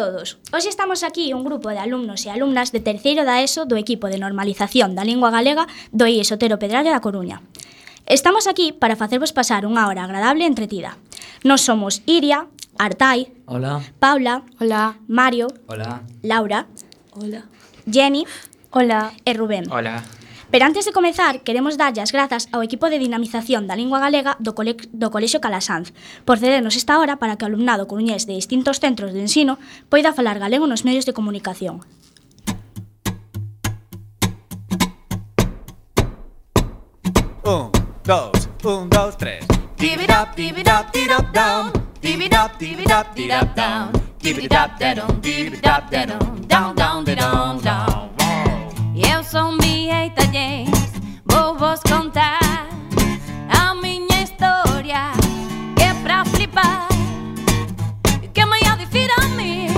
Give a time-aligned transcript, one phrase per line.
[0.00, 0.38] todos.
[0.48, 4.08] Hoxe estamos aquí un grupo de alumnos e alumnas de terceiro da ESO do equipo
[4.08, 7.44] de normalización da lingua galega do IE Sotero Pedraria da Coruña.
[8.08, 10.96] Estamos aquí para facervos pasar unha hora agradable e entretida.
[11.44, 12.48] Nos somos Iria,
[12.80, 13.84] Artai, Hola.
[14.00, 14.96] Paula, Hola.
[15.04, 16.00] Mario, Hola.
[16.24, 16.64] Laura,
[17.12, 17.44] Hola.
[17.84, 18.24] Jenny,
[18.72, 19.12] Hola.
[19.28, 19.68] e Rubén.
[19.68, 20.00] Hola.
[20.50, 24.34] Pero antes de comezar, queremos darlle as grazas ao equipo de dinamización da lingua galega
[24.42, 25.94] do, cole, do Colexio Calasanz
[26.26, 30.10] por cedernos esta hora para que o alumnado coruñés de distintos centros de ensino poida
[30.10, 31.86] falar galego nos medios de comunicación.
[37.46, 37.70] Un,
[38.04, 39.46] dos, un, dos, tres.
[39.78, 41.72] Give it up, give it up, give it up, down.
[42.02, 43.92] Give it up, give it up, give it up, down.
[44.20, 47.89] Give it up, da-dum, give it up, da-dum, down, down, da-dum, down
[49.30, 50.92] son Vieita James
[51.24, 52.66] Vou vos contar
[53.48, 55.12] a miña historia
[55.76, 56.88] Que é pra flipar
[58.34, 59.68] Que me ia dicir a mim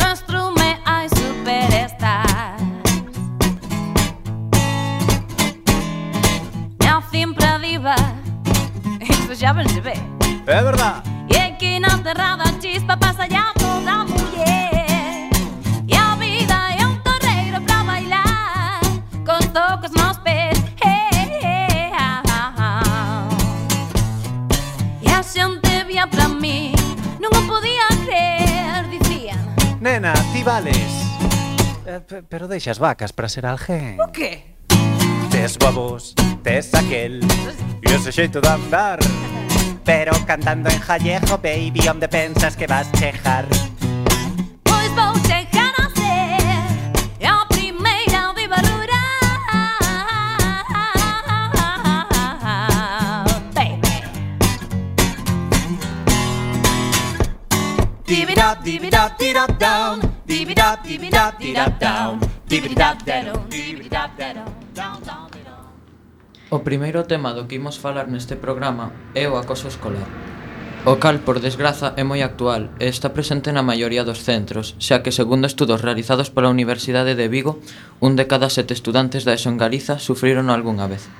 [0.00, 2.24] Nuestro me superestar.
[2.24, 2.56] Superstar
[6.80, 7.96] Minha simpra diva
[9.00, 9.94] Iso xa ben se ve
[10.46, 13.55] É verdade E aquí na terrada chispa pasa já
[19.56, 20.58] tocos nos pés.
[20.84, 23.28] Hey, ah, ah, ah.
[25.00, 26.76] E a xente vía para mí,
[27.16, 29.40] non o podía creer, dicían.
[29.80, 30.92] Nena, ti vales.
[31.88, 33.96] Eh, pero deixas vacas para ser alguén.
[33.96, 34.60] O que?
[35.32, 36.12] Tes babos,
[36.44, 37.24] tes aquel,
[37.80, 39.00] e ese xeito de andar.
[39.88, 43.48] Pero cantando en jallejo, baby, onde pensas que vas chejar?
[58.46, 62.14] dab, deeby dab, dee dab down, deeby dab, deeby dab, dee dab down,
[62.46, 65.26] deeby dab down, deeby dab down, down down.
[66.50, 70.06] O primeiro tema do que imos falar neste programa é o acoso escolar.
[70.86, 75.02] O cal, por desgraza, é moi actual e está presente na maioría dos centros, xa
[75.02, 77.58] que, segundo estudos realizados pola Universidade de Vigo,
[77.98, 81.10] un de cada sete estudantes da ESO en Galiza sufriron algunha vez.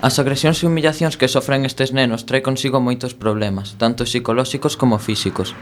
[0.00, 4.96] As agresións e humillacións que sofren estes nenos trae consigo moitos problemas, tanto psicolóxicos como
[4.96, 5.52] físicos.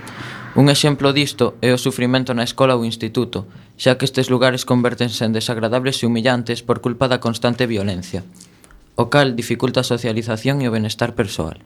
[0.55, 5.26] Un exemplo disto é o sufrimento na escola ou instituto, xa que estes lugares convertense
[5.26, 8.23] en desagradables e humillantes por culpa da constante violencia,
[8.94, 11.58] o cal dificulta a socialización e o benestar persoal.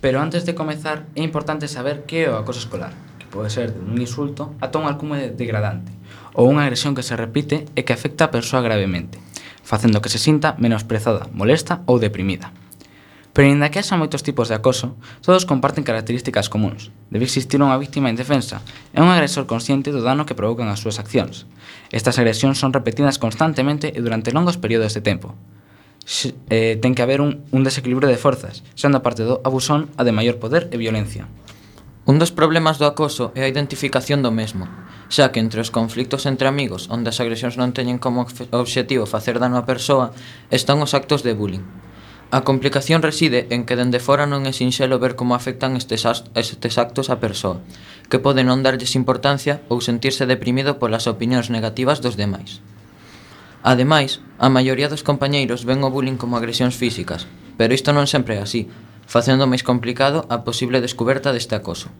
[0.00, 3.76] Pero antes de comezar, é importante saber que é o acoso escolar, que pode ser
[3.76, 5.92] de un insulto ata un alcume degradante,
[6.32, 9.20] ou unha agresión que se repite e que afecta a persoa gravemente
[9.70, 12.50] facendo que se sinta menosprezada, molesta ou deprimida.
[13.30, 16.90] Pero inda que haxa moitos tipos de acoso, todos comparten características comuns.
[17.14, 20.98] Debe existir unha víctima indefensa e un agresor consciente do dano que provocan as súas
[20.98, 21.46] accións.
[21.94, 25.38] Estas agresións son repetidas constantemente e durante longos períodos de tempo.
[26.02, 29.86] X eh, ten que haber un, un desequilibrio de forzas, sendo a parte do abusón
[29.94, 31.30] a de maior poder e violencia.
[32.10, 34.66] Un dos problemas do acoso é a identificación do mesmo
[35.10, 38.24] xa que entre os conflictos entre amigos, onde as agresións non teñen como
[38.54, 40.14] obxectivo facer dano á persoa,
[40.54, 41.66] están os actos de bullying.
[42.30, 46.06] A complicación reside en que dende fora non é sinxelo ver como afectan estes,
[46.38, 47.58] estes actos á persoa,
[48.06, 52.62] que pode non darlles importancia ou sentirse deprimido polas opinións negativas dos demais.
[53.66, 57.26] Ademais, a maioría dos compañeiros ven o bullying como agresións físicas,
[57.58, 58.70] pero isto non sempre é así,
[59.10, 61.90] facendo máis complicado a posible descuberta deste acoso.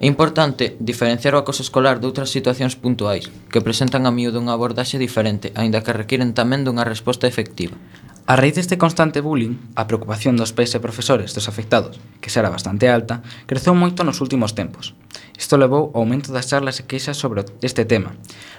[0.00, 4.50] É importante diferenciar o acoso escolar de outras situacións puntuais, que presentan a miúdo unha
[4.50, 7.78] abordaxe diferente, aínda que requiren tamén dunha resposta efectiva.
[8.26, 12.50] A raíz deste constante bullying, a preocupación dos pais e profesores dos afectados, que será
[12.50, 14.96] bastante alta, creceu moito nos últimos tempos.
[15.36, 18.16] Isto levou ao aumento das charlas e queixas sobre este tema,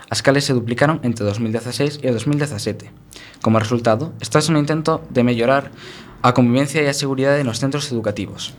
[0.08, 2.94] as cales se duplicaron entre 2016 e 2017.
[3.42, 5.74] Como resultado, está un intento de mellorar
[6.22, 8.54] a convivencia e a seguridade nos centros educativos,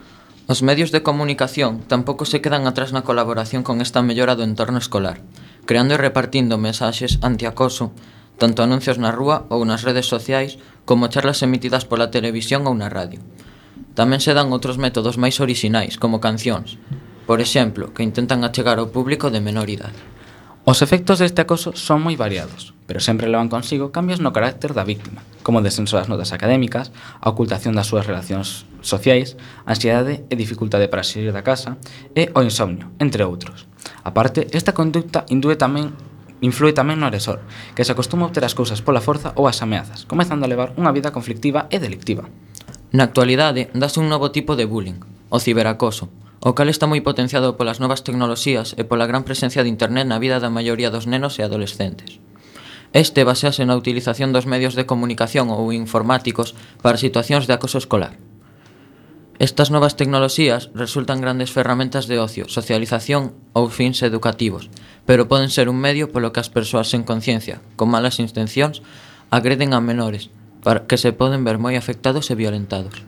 [0.47, 4.79] Os medios de comunicación tampouco se quedan atrás na colaboración con esta mellora do entorno
[4.79, 5.19] escolar,
[5.67, 7.91] creando e repartindo mensaxes antiacoso,
[8.39, 12.87] tanto anuncios na rúa ou nas redes sociais, como charlas emitidas pola televisión ou na
[12.87, 13.19] radio.
[13.99, 16.79] Tamén se dan outros métodos máis orixinais, como cancións,
[17.27, 19.99] por exemplo, que intentan achegar ao público de menor idade.
[20.67, 24.83] Os efectos deste acoso son moi variados, pero sempre levan consigo cambios no carácter da
[24.83, 26.91] víctima, como o descenso das notas académicas,
[27.23, 31.79] a ocultación das súas relacións sociais, a ansiedade e dificultade para sair da casa
[32.19, 33.71] e o insomnio, entre outros.
[34.03, 35.95] A parte, esta conducta indúe tamén
[36.43, 37.47] influe tamén no agresor,
[37.79, 40.75] que se acostuma a obter as cousas pola forza ou as ameazas, comezando a levar
[40.75, 42.27] unha vida conflictiva e delictiva.
[42.91, 44.99] Na actualidade, dase un novo tipo de bullying,
[45.31, 46.11] o ciberacoso,
[46.47, 50.23] o cal está moi potenciado polas novas tecnoloxías e pola gran presencia de internet na
[50.23, 52.23] vida da maioría dos nenos e adolescentes.
[52.95, 56.55] Este basease na utilización dos medios de comunicación ou informáticos
[56.87, 58.15] para situacións de acoso escolar.
[59.43, 64.71] Estas novas tecnoloxías resultan grandes ferramentas de ocio, socialización ou fins educativos,
[65.03, 68.87] pero poden ser un medio polo que as persoas sen conciencia, con malas intencións,
[69.35, 70.31] agreden a menores,
[70.63, 73.03] para que se poden ver moi afectados e violentados.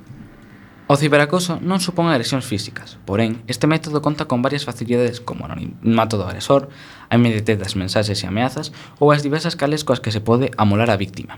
[0.89, 6.17] O ciberacoso non supón agresións físicas, porén, este método conta con varias facilidades como anonimato
[6.17, 6.73] do agresor,
[7.13, 10.89] a inmediatez das mensaxes e ameazas ou as diversas cales coas que se pode amolar
[10.89, 11.37] a víctima.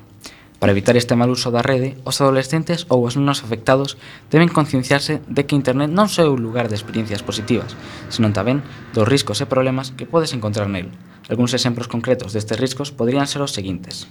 [0.62, 3.98] Para evitar este mal uso da rede, os adolescentes ou os nenos afectados
[4.30, 7.74] deben concienciarse de que Internet non só é un lugar de experiencias positivas,
[8.06, 8.62] senón tamén
[8.94, 10.94] dos riscos e problemas que podes encontrar nel.
[11.26, 14.06] Algúns exemplos concretos destes riscos poderían ser os seguintes.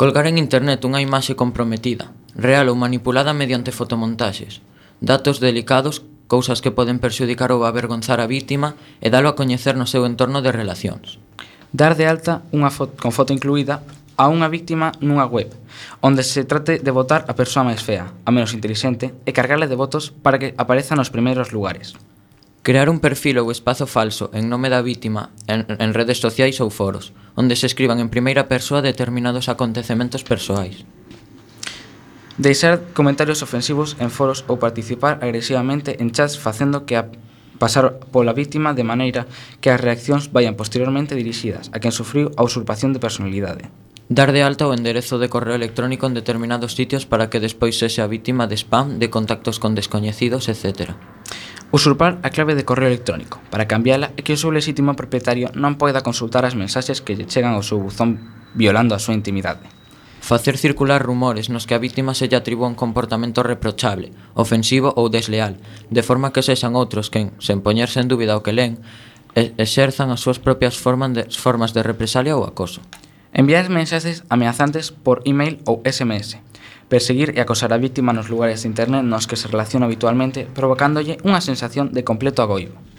[0.00, 4.64] Colgar en internet unha imaxe comprometida, real ou manipulada mediante fotomontaxes,
[5.04, 9.84] datos delicados, cousas que poden perxudicar ou avergonzar a vítima e dalo a coñecer no
[9.84, 11.20] seu entorno de relacións.
[11.76, 13.84] Dar de alta unha foto con foto incluída
[14.16, 15.52] a unha víctima nunha web,
[16.00, 19.76] onde se trate de votar a persoa máis fea, a menos inteligente, e cargarle de
[19.76, 21.92] votos para que apareza nos primeiros lugares.
[22.62, 26.68] Crear un perfil ou espazo falso en nome da vítima en, en redes sociais ou
[26.68, 30.84] foros, onde se escriban en primeira persoa determinados acontecementos persoais.
[32.36, 37.08] Deixar comentarios ofensivos en foros ou participar agresivamente en chats facendo que a
[37.56, 39.24] pasar pola vítima de maneira
[39.64, 43.72] que as reaccións vayan posteriormente dirixidas a quen sufriu a usurpación de personalidade.
[44.12, 48.04] Dar de alta o enderezo de correo electrónico en determinados sitios para que despois sexa
[48.04, 51.00] vítima de spam, de contactos con descoñecidos, etcétera.
[51.72, 55.78] Usurpar a clave de correo electrónico para cambiala e que o seu lexítimo propietario non
[55.78, 58.18] poida consultar as mensaxes que lle chegan ao seu buzón
[58.58, 59.70] violando a súa intimidade.
[60.18, 65.06] Facer circular rumores nos que a vítima se lle atribúa un comportamento reprochable, ofensivo ou
[65.14, 65.62] desleal,
[65.94, 68.82] de forma que sexan outros quen, sen poñerse en dúbida o que len,
[69.38, 72.82] exerzan as súas propias formas de, formas de represalia ou acoso.
[73.30, 76.42] Enviar mensaxes ameazantes por email ou SMS,
[76.90, 81.22] perseguir e acosar a víctima nos lugares de internet nos que se relaciona habitualmente, provocándolle
[81.22, 82.89] unha sensación de completo agoivo.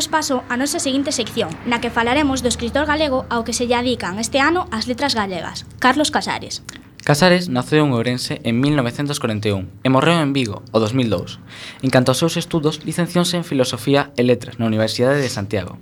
[0.00, 3.68] damos paso á nosa seguinte sección, na que falaremos do escritor galego ao que se
[3.68, 6.64] lle adican este ano as letras galegas, Carlos Casares.
[7.04, 11.36] Casares naceu en Ourense en 1941 e morreu en Vigo o 2002.
[11.84, 15.76] En canto aos seus estudos, licenciouse en Filosofía e Letras na Universidade de Santiago.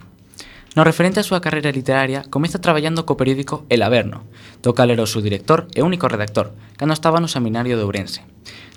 [0.74, 4.26] No referente á súa carreira literaria, comeza traballando co periódico El Averno,
[4.66, 8.26] do cal era o seu director e único redactor, cando estaba no seminario de Ourense.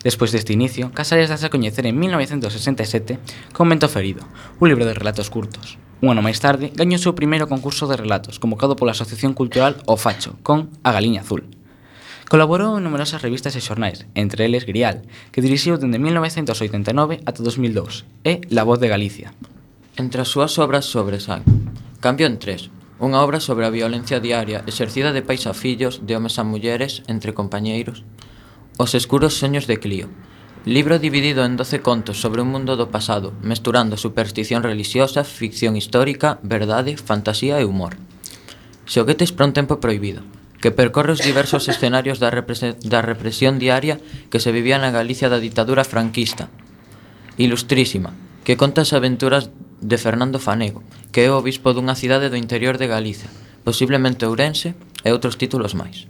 [0.03, 3.22] Despois deste inicio, Casares dase a coñecer en 1967
[3.53, 4.25] con Vento Ferido,
[4.58, 5.77] un libro de relatos curtos.
[6.01, 9.77] Un ano máis tarde, gañou o seu primeiro concurso de relatos, convocado pola Asociación Cultural
[9.86, 11.46] O Facho, con A Galiña Azul.
[12.25, 18.10] Colaborou en numerosas revistas e xornais, entre eles Grial, que dirixiu dende 1989 ata 2002,
[18.25, 19.38] e La Voz de Galicia.
[20.01, 21.46] Entre as súas obras sobresaen
[22.01, 26.17] Cambio en tres, unha obra sobre a violencia diaria exercida de pais a fillos, de
[26.17, 28.01] homes a mulleres, entre compañeiros,
[28.82, 30.10] Os escuros soños de Clio.
[30.66, 36.42] Libro dividido en 12 contos sobre un mundo do pasado, mesturando superstición relixiosa, ficción histórica,
[36.42, 37.94] verdade, fantasía e humor.
[38.90, 40.26] Xoguetes para un tempo prohibido,
[40.66, 44.02] que percorre os diversos escenarios da, da represión diaria
[44.34, 46.50] que se vivía na Galicia da ditadura franquista.
[47.38, 50.82] Ilustrísima, que conta as aventuras de Fernando Fanego,
[51.14, 53.30] que é o obispo dunha cidade do interior de Galicia,
[53.62, 54.74] posiblemente Ourense
[55.06, 56.10] e outros títulos máis.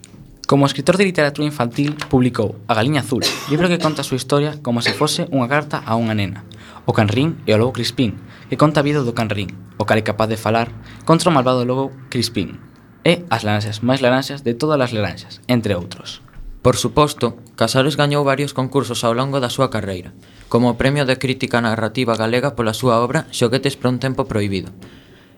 [0.51, 4.59] Como escritor de literatura infantil, publicou A Galiña Azul, libro que conta a súa historia
[4.59, 6.43] como se fose unha carta a unha nena.
[6.83, 8.19] O canrín e o lobo Crispín,
[8.51, 10.67] que conta a vida do canrín, o cal é capaz de falar
[11.07, 12.59] contra o malvado lobo Crispín,
[13.07, 16.19] e As laranxas máis laranxas de todas as laranxas, entre outros.
[16.59, 20.11] Por suposto, Casares gañou varios concursos ao longo da súa carreira,
[20.51, 24.67] como o Premio de Crítica Narrativa Galega pola súa obra Xoguetes para un tempo prohibido,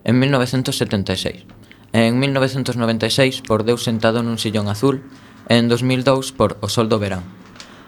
[0.10, 1.46] en 1976
[1.94, 5.06] e en 1996 por Deus sentado nun sillón azul
[5.46, 7.24] e en 2002 por O sol do verán.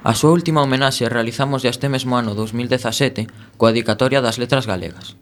[0.05, 3.25] A súa última homenaxe realizamos este mesmo ano 2017
[3.57, 5.17] coa dedicatoria das letras galegas.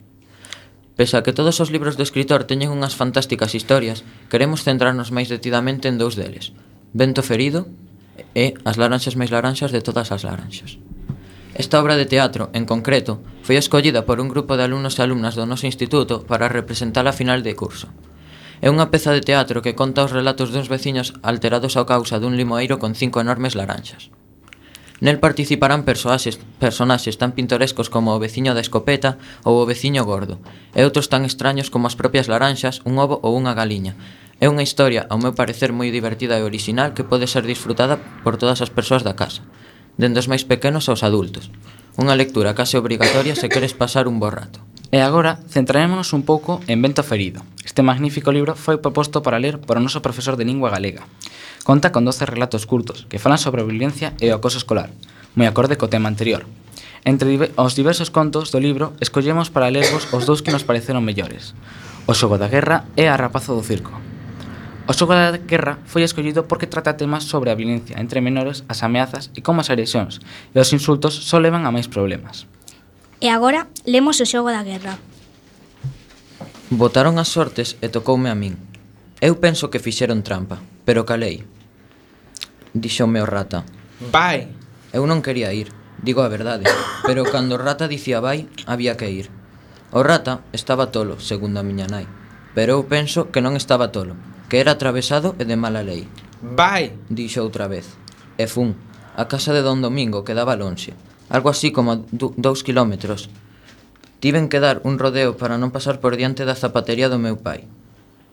[0.99, 5.31] Pese a que todos os libros do escritor teñen unhas fantásticas historias, queremos centrarnos máis
[5.31, 6.51] detidamente en dous deles,
[6.93, 7.65] Vento ferido
[8.37, 10.77] e As laranxas máis laranxas de todas as laranxas.
[11.57, 15.33] Esta obra de teatro, en concreto, foi escollida por un grupo de alumnos e alumnas
[15.33, 17.89] do noso instituto para representar a final de curso.
[18.63, 22.39] É unha peza de teatro que conta os relatos duns veciños alterados ao causa dun
[22.39, 24.07] limoeiro con cinco enormes laranxas.
[25.03, 30.39] Nel participarán persoaxes, personaxes tan pintorescos como o veciño da escopeta ou o veciño gordo,
[30.71, 33.99] e outros tan extraños como as propias laranxas, un ovo ou unha galiña.
[34.39, 38.39] É unha historia, ao meu parecer, moi divertida e original que pode ser disfrutada por
[38.39, 39.43] todas as persoas da casa,
[39.99, 41.51] dende os máis pequenos aos adultos.
[41.99, 44.63] Unha lectura case obrigatoria se queres pasar un bo rato.
[44.93, 47.41] E agora centrarémonos un pouco en Vento Ferido.
[47.65, 51.01] Este magnífico libro foi proposto para ler por o noso profesor de lingua galega.
[51.65, 54.93] Conta con 12 relatos curtos que falan sobre a violencia e o acoso escolar,
[55.33, 56.45] moi acorde co tema anterior.
[57.09, 57.25] Entre
[57.57, 61.57] os diversos contos do libro, escollemos para lervos os dous que nos pareceron mellores.
[62.05, 63.97] O xogo da guerra e a rapazo do circo.
[64.85, 68.85] O xogo da guerra foi escollido porque trata temas sobre a violencia entre menores, as
[68.85, 70.21] ameazas e como as agresións,
[70.53, 72.45] e os insultos só levan a máis problemas.
[73.23, 74.99] E agora lemos o xogo da guerra.
[76.67, 78.59] Votaron as sortes e tocoume a min.
[79.23, 81.47] Eu penso que fixeron trampa, pero calei.
[82.75, 83.63] Dixome o rata.
[84.11, 84.51] Vai!
[84.91, 85.71] Eu non quería ir,
[86.03, 86.67] digo a verdade,
[87.07, 89.31] pero cando o rata dicía vai, había que ir.
[89.95, 92.03] O rata estaba tolo, segundo a miña nai,
[92.51, 94.19] pero eu penso que non estaba tolo,
[94.51, 96.11] que era atravesado e de mala lei.
[96.43, 96.91] Vai!
[97.07, 97.87] Dixo outra vez.
[98.35, 98.75] E fun,
[99.15, 100.91] a casa de Don Domingo quedaba lonxe,
[101.33, 103.27] algo así como dous kilómetros.
[104.21, 107.65] Tiven que dar un rodeo para non pasar por diante da zapatería do meu pai.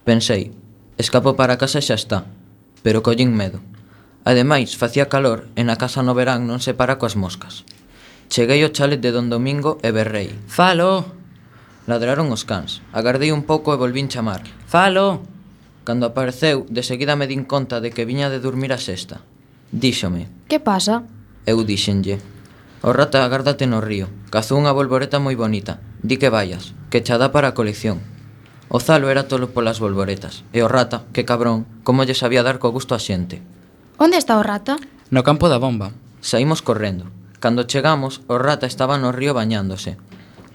[0.05, 0.53] Pensei,
[1.01, 2.29] escapo para casa e xa está,
[2.85, 3.59] pero collín medo.
[4.23, 7.65] Ademais, facía calor e na casa no verán non se para coas moscas.
[8.29, 10.37] Cheguei ao chalet de Don Domingo e berrei.
[10.47, 11.09] Falo!
[11.89, 12.85] Ladraron os cans.
[12.93, 14.45] Agardei un pouco e volvín chamar.
[14.69, 15.25] Falo!
[15.89, 19.25] Cando apareceu, de seguida me din conta de que viña de dormir a sexta.
[19.73, 20.29] Díxome.
[20.47, 21.03] Que pasa?
[21.49, 22.40] Eu díxenlle.
[22.83, 24.09] O rata agárdate no río.
[24.33, 25.85] Cazou unha bolboreta moi bonita.
[26.01, 28.01] Di que vayas, que cha dá para a colección.
[28.73, 30.49] O Zalo era tolo polas bolboretas.
[30.57, 33.45] E o rata, que cabrón, como lle sabía dar co gusto a xente.
[34.01, 34.81] Onde está o rata?
[35.13, 35.93] No campo da bomba.
[36.25, 37.13] Saímos correndo.
[37.37, 40.01] Cando chegamos, o rata estaba no río bañándose.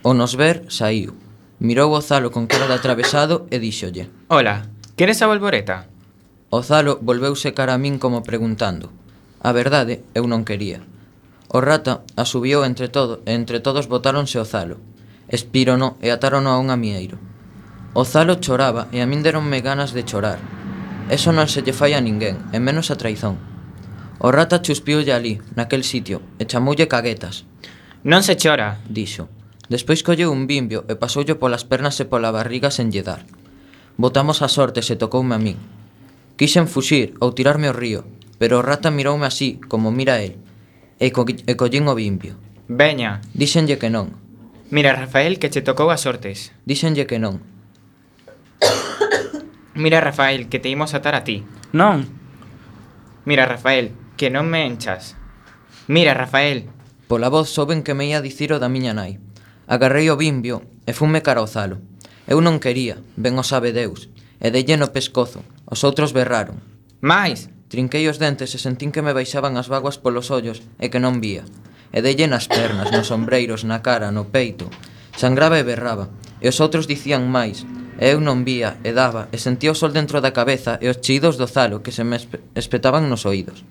[0.01, 1.13] O nos ver, saíu.
[1.61, 4.09] Mirou o Zalo con cara de atravesado e díxolle.
[4.33, 4.65] Ola,
[4.97, 5.85] queres a bolboreta?
[6.49, 8.89] O Zalo volveuse cara a min como preguntando.
[9.45, 10.81] A verdade, eu non quería
[11.55, 14.75] O rata asubiou entre todo e entre todos botáronse o zalo.
[15.31, 17.15] Espírono e atárono a un amieiro.
[17.95, 20.35] O zalo choraba e a min deronme ganas de chorar.
[21.07, 23.39] Eso non se lle fai a ninguén, e menos a traizón.
[24.19, 27.47] O rata chuspiulle ali, naquel sitio, e chamoulle caguetas.
[28.03, 29.31] Non se chora, dixo.
[29.71, 33.23] Despois colleu un bimbio e pasoulle polas pernas e pola barriga sen lle dar.
[33.95, 35.55] Botamos a sorte e se tocoume a min.
[36.35, 38.03] Quixen fuxir ou tirarme ao río,
[38.43, 40.43] pero o rata miroume así, como mira el,
[40.99, 42.35] e, co e collín o vimpio.
[42.67, 43.21] Veña.
[43.33, 44.15] Díxenlle que non.
[44.71, 46.51] Mira, Rafael, que che tocou as sortes.
[46.65, 47.43] Díxenlle que non.
[49.75, 51.43] Mira, Rafael, que te imos atar a ti.
[51.75, 52.07] Non.
[53.25, 55.15] Mira, Rafael, que non me enchas.
[55.87, 56.69] Mira, Rafael.
[57.07, 59.19] Pola voz soben que me ia dicir o da miña nai.
[59.67, 61.81] Agarrei o bimbio e fume cara ao zalo.
[62.25, 64.09] Eu non quería, ben o sabe Deus,
[64.41, 65.45] e delle no pescozo.
[65.69, 66.57] Os outros berraron.
[67.05, 71.03] Mais, Trinquei os dentes e sentín que me baixaban as vaguas polos ollos e que
[71.03, 71.43] non vía.
[71.91, 74.71] E delle nas pernas, nos ombreiros, na cara, no peito.
[75.11, 76.07] Sangraba e berraba,
[76.39, 77.67] e os outros dicían máis.
[77.99, 81.03] E eu non vía, e daba, e sentía o sol dentro da cabeza e os
[81.03, 82.15] chidos do zalo que se me
[82.55, 83.67] espetaban nos oídos.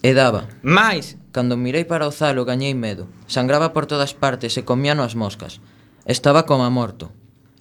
[0.00, 0.48] E daba.
[0.64, 1.20] Máis!
[1.28, 3.04] Cando mirei para o zalo gañei medo.
[3.28, 5.60] Sangraba por todas partes e comíano as moscas.
[6.08, 7.12] Estaba como morto.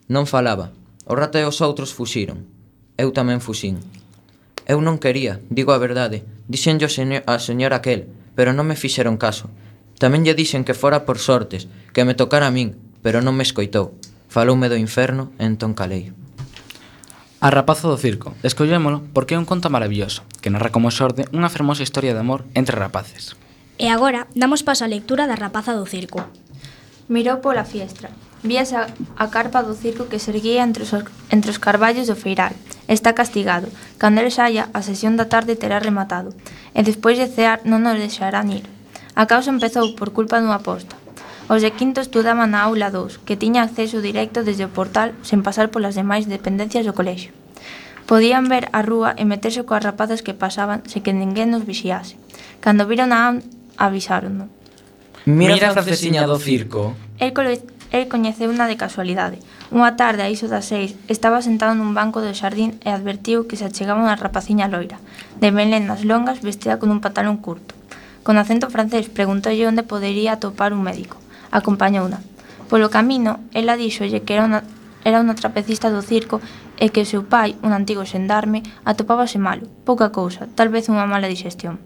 [0.07, 0.71] Non falaba.
[1.03, 2.47] O rato e os outros fuxiron.
[2.95, 3.83] Eu tamén fuxín.
[4.65, 6.23] Eu non quería, digo a verdade.
[6.47, 9.51] Dixenlle a señora aquel, pero non me fixeron caso.
[9.99, 13.43] Tamén lle dixen que fora por sortes, que me tocara a min, pero non me
[13.43, 13.95] escoitou.
[14.31, 16.15] Faloume do inferno e entón calei.
[17.43, 21.51] A rapazo do circo, escollémolo porque é un conto maravilloso, que narra como xorde unha
[21.51, 23.35] fermosa historia de amor entre rapaces.
[23.75, 26.23] E agora damos paso á lectura da rapaza do circo.
[27.11, 30.91] Mirou pola fiestra, Víase a, a carpa do circo que se erguía entre os,
[31.31, 32.51] entre os carballos do feiral.
[32.91, 33.71] Está castigado.
[33.95, 36.35] Cando ele saia, a sesión da tarde terá rematado.
[36.75, 38.67] E despois de cear non nos deixarán ir.
[39.15, 40.99] A causa empezou por culpa dunha aposta.
[41.47, 45.39] Os de quinto estudaban na aula 2, que tiña acceso directo desde o portal sen
[45.39, 47.31] pasar polas demais dependencias do colexio.
[48.07, 52.19] Podían ver a rúa e meterse coas rapazas que pasaban se que ninguén nos vixiase.
[52.59, 53.39] Cando viron a
[53.79, 54.51] avisárono.
[55.23, 56.95] Mira, Mira a fraseciña do circo.
[57.19, 59.37] El, cole El unha de casualidade.
[59.69, 63.53] Unha tarde, a iso das seis, estaba sentado nun banco do xardín e advertiu que
[63.53, 64.97] se achegaba unha rapaciña loira,
[65.37, 67.77] de melenas longas vestida con un pantalón curto.
[68.25, 71.21] Con acento francés, preguntoulle onde podería atopar un médico.
[71.53, 72.17] Acompañouna.
[72.65, 74.65] Polo camino, ela díxolle que era unha,
[75.05, 76.41] era unha trapecista do circo
[76.81, 81.05] e que o seu pai, un antigo xendarme, atopábase malo, pouca cousa, tal vez unha
[81.05, 81.77] mala digestión,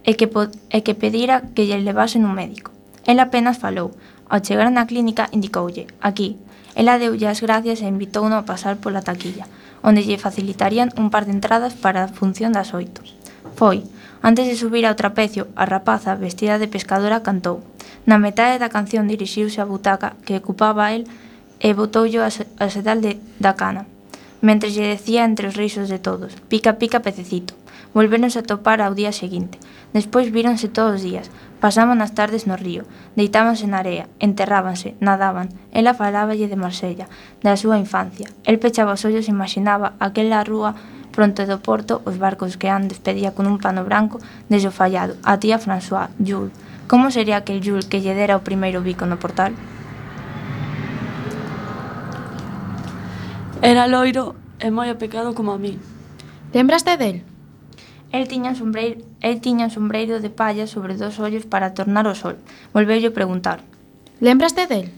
[0.00, 0.32] e que,
[0.72, 2.72] e que pedira que lle levasen un médico.
[3.04, 3.92] Ela apenas falou,
[4.32, 6.40] Ao chegar na clínica indicoulle: "Aquí".
[6.72, 9.44] Ela deulle as gracias e invitouno a pasar pola taquilla,
[9.84, 13.04] onde lle facilitarían un par de entradas para a función das oito.
[13.60, 13.84] Foi.
[14.24, 17.60] Antes de subir ao trapecio, a rapaza, vestida de pescadora, cantou.
[18.08, 21.04] Na metade da canción dirixiuse á butaca que ocupaba el
[21.60, 23.84] e botoulle a sedal de, da cana.
[24.40, 27.52] Mentre lle decía entre os risos de todos, pica, pica, pececito.
[27.92, 29.60] Volvéronse a topar ao día seguinte.
[29.92, 31.28] Despois víronse todos os días,
[31.62, 32.82] Pasaban as tardes no río,
[33.14, 35.46] deitábanse na area, enterrábanse, nadaban.
[35.70, 37.06] Ela faláballe de Marsella,
[37.38, 38.26] da súa infancia.
[38.42, 40.74] El pechaba os ollos e imaginaba aquela rúa
[41.14, 44.18] pronto do porto os barcos que han despedía con un pano branco
[44.50, 46.50] desde o fallado, a tía François, Jules.
[46.90, 49.54] Como sería aquel Jules que lle dera o primeiro bico no portal?
[53.62, 55.78] Era loiro e moi apecado como a mí.
[56.50, 57.22] Lembraste del?
[58.12, 62.06] El tiña, un sombreiro, el tiña un sombreiro de palla sobre dos ollos para tornar
[62.06, 62.36] o sol.
[62.74, 63.64] Volveulle preguntar.
[64.20, 64.92] Lembraste del?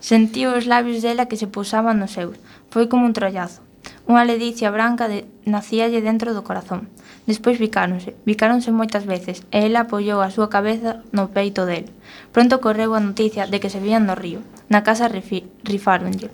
[0.00, 2.40] Sentiu os labios dela que se pousaban nos seus.
[2.72, 3.60] Foi como un trollazo.
[4.08, 5.28] Unha ledicia branca de...
[5.44, 6.88] nacíalle dentro do corazón.
[7.28, 11.92] Despois bicáronse, bicáronse moitas veces, e ela apoiou a súa cabeza no peito del.
[12.32, 14.40] Pronto correu a noticia de que se vían no río.
[14.72, 16.32] Na casa rifáronlle.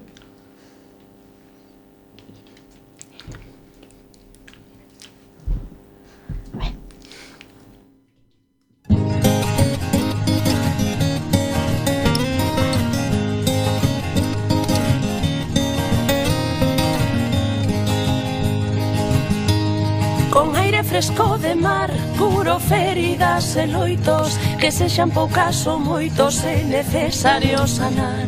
[20.83, 28.27] fresco de mar Curo feridas e loitos Que sexan poucas ou moitos É necesario sanar.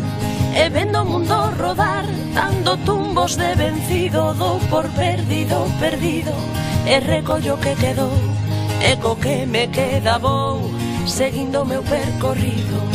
[0.55, 6.33] E vendo o mundo rodar Dando tumbos de vencido Dou por perdido, perdido.
[6.87, 8.13] E recollo que quedou
[8.81, 10.71] E co que me queda vou
[11.07, 12.92] Seguindo meu percorrido.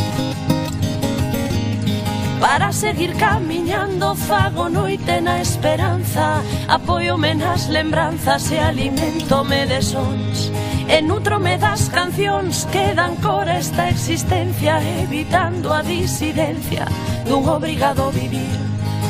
[2.40, 6.44] Para seguir camiñando fago noite na esperanza.
[6.68, 10.52] Apoiome nas lembranzas e alimentome de sons.
[10.88, 16.88] E nutrome das cancións que dan cor a esta existencia Evitando a disidencia
[17.28, 18.56] dun obrigado vivir.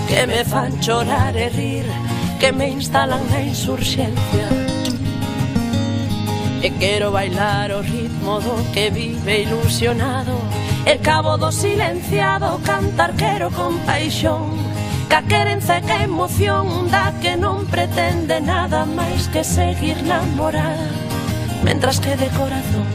[0.08, 1.86] Que me fan chorar e rir
[2.40, 4.48] Que me instalan na insurxencia.
[6.64, 10.47] E quero bailar o ritmo do que vive ilusionado.
[10.88, 14.56] E cabo do silenciado cantar quero con paixón.
[15.10, 20.24] Ca querenza e ca emoción da que non pretende nada máis que seguir na
[21.68, 22.88] Mentras que de corazón.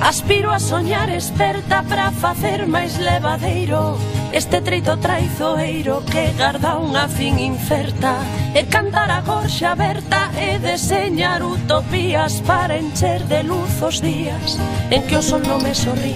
[0.00, 4.00] Aspiro a soñar experta para facer máis levadeiro.
[4.32, 8.14] Este treito traizoeiro que garda unha fin inferta
[8.54, 14.58] E cantar a gorxa aberta e deseñar utopías Para encher de luz os días
[14.90, 16.14] en que o sol non me sorrí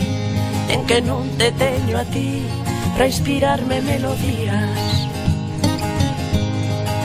[0.70, 2.44] En que non te teño a ti
[2.94, 5.08] para inspirarme melodías.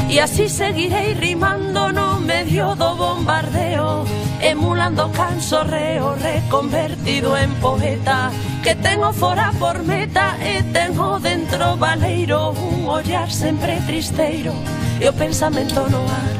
[0.10, 4.06] E así seguirei rimando no medio do bombardeo
[4.42, 8.32] Emulando canso reo reconvertido en poeta
[8.64, 10.29] Que tengo fora por meta
[10.74, 14.54] tengo dentro valeiro un ollar sempre tristeiro.
[15.00, 16.36] E o pensamento no ar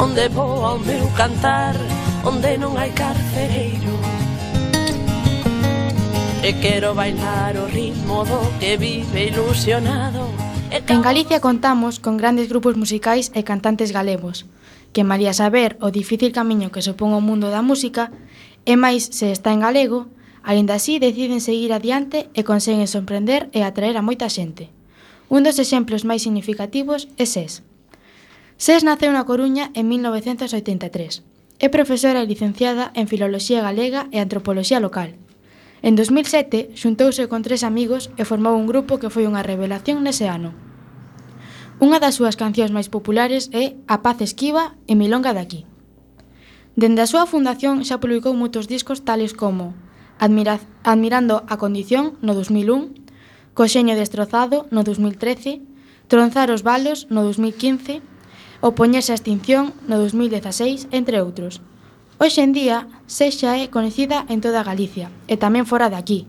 [0.00, 1.76] Onde vou ao meu cantar
[2.24, 3.96] Onde non hai carcereiro.
[6.40, 10.28] E quero bailar o ritmo do que vive ilusionado.
[10.70, 14.46] En Galicia contamos con grandes grupos musicais e cantantes galegos,
[14.92, 18.08] que maría saber o difícil camiño que supón o mundo da música,
[18.64, 20.08] e máis se está en galego,
[20.42, 24.72] Aínda así, deciden seguir adiante e conseguen sorprender e atraer a moita xente.
[25.28, 27.62] Un dos exemplos máis significativos é SES.
[28.56, 31.22] SES naceu na Coruña en 1983.
[31.60, 35.20] É profesora e licenciada en Filoloxía Galega e Antropoloxía Local.
[35.84, 40.28] En 2007, xuntouse con tres amigos e formou un grupo que foi unha revelación nese
[40.28, 40.56] ano.
[41.80, 45.60] Unha das súas cancións máis populares é A Paz Esquiva e Milonga de Aquí.
[46.76, 49.72] Dende a súa fundación xa publicou moitos discos tales como
[50.20, 52.92] admira, admirando a condición no 2001,
[53.56, 55.64] Coxeño destrozado no 2013,
[56.06, 58.04] Tronzar os balos no 2015,
[58.60, 61.64] o Poñerse a extinción no 2016, entre outros.
[62.20, 66.28] Hoxe en día, Sexa é coñecida en toda Galicia e tamén fora de aquí,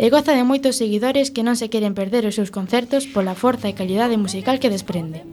[0.00, 3.68] e goza de moitos seguidores que non se queren perder os seus concertos pola forza
[3.68, 5.28] e calidade musical que desprende.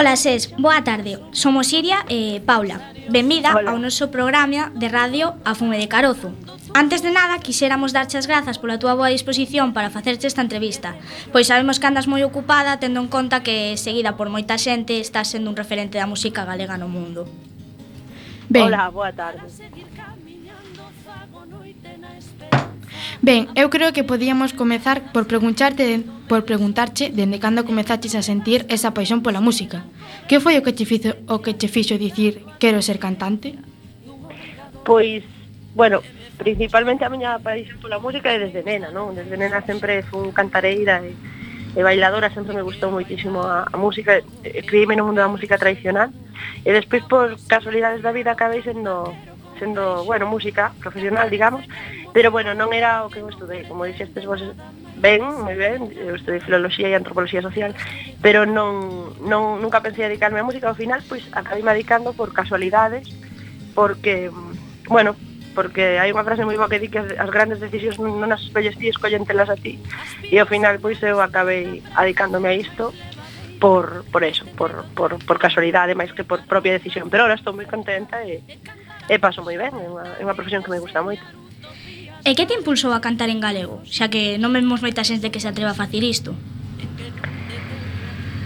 [0.00, 1.20] Ola Ses, boa tarde.
[1.30, 2.80] Somos Siria e Paula.
[3.12, 3.76] Benvida Hola.
[3.76, 6.32] ao noso programa de radio A Fume de Carozo.
[6.72, 10.96] Antes de nada, quixéramos darche as grazas pola túa boa disposición para facerche esta entrevista,
[11.36, 15.36] pois sabemos que andas moi ocupada tendo en conta que, seguida por moita xente, estás
[15.36, 17.28] sendo un referente da música galega no mundo.
[18.48, 18.72] Ben.
[18.72, 19.44] Hola, boa tarde.
[23.22, 28.64] Ben, eu creo que podíamos comezar por preguntarte por preguntarche dende cando comezaches a sentir
[28.72, 29.84] esa paixón pola música.
[30.24, 33.60] Que foi o que che fixo, o que che fixo dicir quero ser cantante?
[34.88, 35.20] Pois,
[35.76, 36.00] bueno,
[36.40, 39.12] principalmente a miña paixón pola música é desde nena, non?
[39.12, 41.12] Desde nena sempre fun cantareira e,
[41.76, 45.20] e bailadora, sempre me gustou moitísimo a, a música, eh, e, e, criíme no mundo
[45.20, 46.08] da música tradicional
[46.64, 49.12] e despois por casualidades da vida acabei sendo
[49.60, 51.66] facendo, bueno, música profesional, digamos,
[52.14, 54.40] pero bueno, non era o que eu estudei, como dixestes vos
[54.96, 57.76] ben, moi ben, eu estudei filoloxía e antropoloxía social,
[58.24, 62.32] pero non, non nunca pensei dedicarme a música, ao final pois acabei me dedicando por
[62.32, 63.12] casualidades,
[63.76, 64.32] porque
[64.88, 65.12] bueno,
[65.52, 68.32] porque hai unha frase moi boa que di que as, as grandes decisións non, non
[68.32, 69.76] as escolles ti, escollentelas a ti.
[70.24, 72.96] E ao final pois eu acabei adicándome a isto
[73.60, 77.52] por por eso, por por por casualidade máis que por propia decisión, pero ahora estou
[77.52, 78.40] moi contenta e
[79.10, 81.26] e paso moi ben, é unha, é unha profesión que me gusta moito.
[82.22, 83.82] E que te impulsou a cantar en galego?
[83.82, 86.38] Xa que non vemos moita xente que se atreva a facer isto.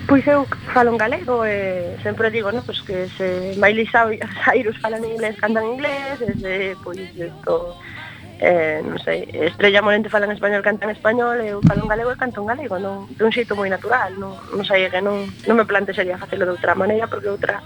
[0.09, 4.97] Pois eu falo en galego e sempre digo, no, pois que se Miley Cyrus fala
[4.97, 7.77] en inglés, canta en inglés, e se, pois isto
[8.41, 12.13] eh, non sei, Estrella Morente fala en español, canta en español, eu falo en galego
[12.13, 15.25] e canto en galego, non, de un xeito moi natural, non, non sei que non,
[15.49, 17.65] non me plantexaría facelo de outra maneira, porque outra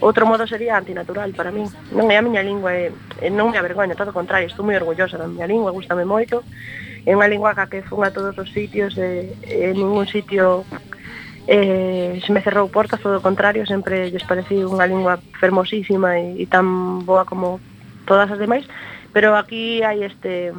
[0.00, 1.66] Outro modo sería antinatural para mí.
[1.90, 5.18] Non é a miña lingua, e non me avergoña, todo o contrario, estou moi orgullosa
[5.18, 6.46] da miña lingua, gustame moito.
[7.02, 10.62] É unha lingua ca que fun a todos os sitios, e, en ningún sitio
[11.50, 16.38] eh, se me cerrou portas, todo o contrario, sempre lles pareci unha lingua fermosísima e,
[16.38, 17.58] e tan boa como
[18.06, 18.68] todas as demais,
[19.10, 20.54] pero aquí hai este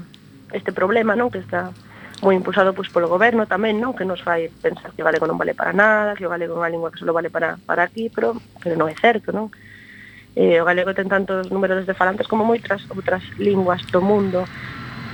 [0.52, 1.72] este problema, non, que está
[2.22, 3.96] moi impulsado pois, polo goberno tamén, non?
[3.96, 6.60] que nos fai pensar que o galego non vale para nada, que o galego é
[6.60, 9.48] unha lingua que só vale para, para aquí, pero, pero non é certo, non?
[10.36, 14.44] Eh, o galego ten tantos números de falantes como moitas outras linguas do mundo,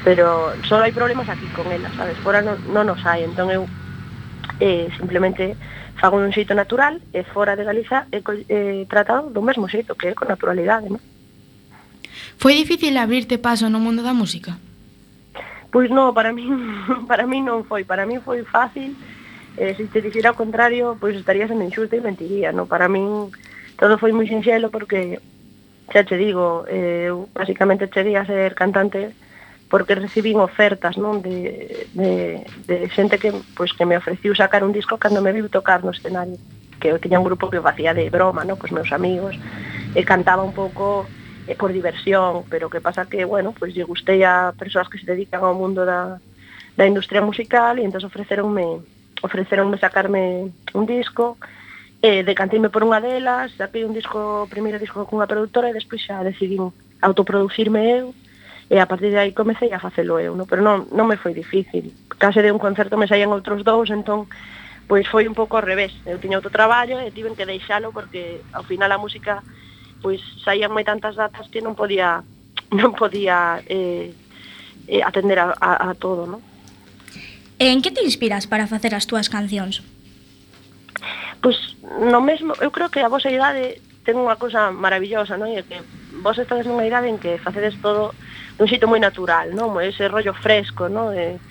[0.02, 2.18] pero só hai problemas aquí con ela, sabes?
[2.26, 3.70] Fora non, non os hai, entón eu
[4.58, 5.54] eh, simplemente
[6.02, 10.10] fago un xeito natural e fora de Galiza é eh, tratado do mesmo xeito, que
[10.10, 11.02] é con naturalidade, non?
[12.42, 14.58] Foi difícil abrirte paso no mundo da música?
[15.76, 16.48] Pois non, para mí,
[17.12, 18.96] para mí non foi, para mí foi fácil,
[19.60, 22.64] eh, se te dixera o contrario, pois estaría sendo injusta e mentiría, non?
[22.64, 23.28] Para min
[23.76, 25.20] todo foi moi sinxelo porque,
[25.92, 29.12] xa te digo, eh, eu basicamente cheguei a ser cantante
[29.68, 31.20] porque recibín ofertas, non?
[31.20, 32.40] De, de,
[32.72, 35.92] de xente que, pois, que me ofreciu sacar un disco cando me viu tocar no
[35.92, 36.40] escenario
[36.80, 38.56] que eu tiña un grupo que facía de broma, non?
[38.56, 39.36] Cos meus amigos,
[39.92, 41.04] e cantaba un pouco
[41.48, 44.98] eh, por diversión, pero que pasa que, bueno, pois pues, lle gustei a persoas que
[44.98, 46.18] se dedican ao mundo da,
[46.78, 48.82] da industria musical e entón ofreceronme
[49.24, 51.38] ofreceronme sacarme un disco
[52.02, 56.04] eh, decanteime por unha delas, saquei un disco, o primeiro disco cunha productora e despois
[56.04, 56.70] xa decidín
[57.02, 58.14] autoproducirme eu
[58.70, 60.46] e a partir de aí comecei a facelo eu, no?
[60.46, 61.94] pero non, non me foi difícil.
[62.18, 64.30] Case de un concerto me saían outros dous, entón
[64.86, 65.94] pois foi un pouco ao revés.
[66.06, 69.42] Eu tiña outro traballo e tiven que deixalo porque ao final a música
[70.06, 72.22] pois saían moi tantas datas que non podía
[72.80, 74.14] non podía eh,
[74.86, 76.46] eh, atender a, a, a todo, non?
[77.58, 79.82] En que te inspiras para facer as túas cancións?
[81.42, 81.58] Pois
[82.06, 85.50] no mesmo, eu creo que a vosa idade ten unha cousa maravillosa, non?
[85.50, 85.82] E que
[86.22, 88.14] vos estades nunha idade en que facedes todo
[88.62, 89.74] dun xito moi natural, non?
[89.82, 91.18] Ese rollo fresco, non?
[91.18, 91.42] De,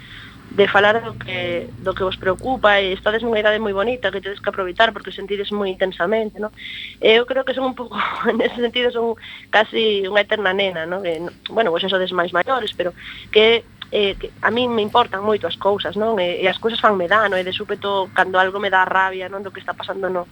[0.54, 4.22] de falar do que, do que vos preocupa e estades nunha idade moi bonita que
[4.22, 6.54] tedes que aproveitar porque sentides moi intensamente no?
[7.02, 7.98] eu creo que son un pouco
[8.30, 9.18] en ese sentido son
[9.50, 11.02] casi unha eterna nena no?
[11.02, 11.18] Que,
[11.50, 12.94] bueno, vos sodes máis maiores pero
[13.34, 16.18] que eh, que a min me importan moito as cousas, non?
[16.22, 19.42] E, e as cousas fanme dano, e de súpeto cando algo me dá rabia, non,
[19.42, 20.26] do que está pasando no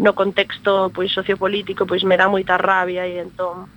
[0.00, 3.68] no contexto pois sociopolítico, pois me dá moita rabia e entón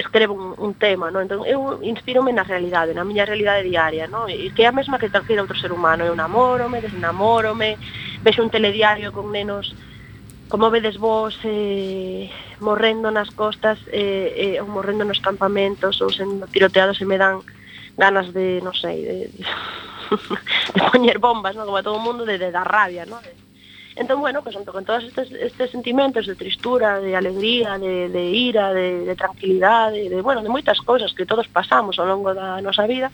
[0.00, 1.22] escrevo un, un tema, non?
[1.28, 4.26] Entón, eu inspirome na realidade, na miña realidade diaria, non?
[4.26, 6.02] E que é a mesma que calquera outro ser humano.
[6.02, 7.78] Eu namórome, desnamórome,
[8.24, 9.76] vexo un telediario con nenos
[10.50, 16.50] como vedes vos eh, morrendo nas costas eh, eh, ou morrendo nos campamentos ou sendo
[16.50, 17.46] tiroteados e me dan
[17.94, 19.42] ganas de, non sei, de, de,
[20.74, 21.70] de poñer bombas, non?
[21.70, 23.22] como a todo o mundo, de, de dar rabia, non?
[23.22, 23.30] De,
[24.00, 28.72] Entón, bueno, pues, con todos estes, estes sentimentos de tristura, de alegría, de, de ira,
[28.72, 32.88] de, de tranquilidade, de, bueno, de moitas cousas que todos pasamos ao longo da nosa
[32.88, 33.12] vida,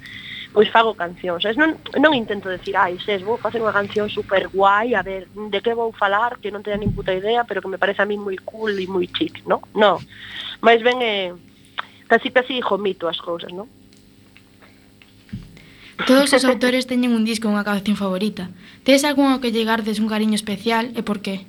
[0.54, 1.42] pois fago cancións.
[1.42, 5.26] Es non, non intento decir, ai, ses, vou facer unha canción super guai, a ver,
[5.34, 8.08] de que vou falar, que non teña nin puta idea, pero que me parece a
[8.08, 9.58] mí moi cool e moi chic, non?
[9.74, 9.98] Non.
[10.62, 11.34] Mais ben, eh,
[12.06, 13.66] casi casi jomito as cousas, non?
[16.04, 18.52] Todos os autores teñen un disco unha canción favorita.
[18.84, 21.48] Tes ao que llegardes un cariño especial e por qué?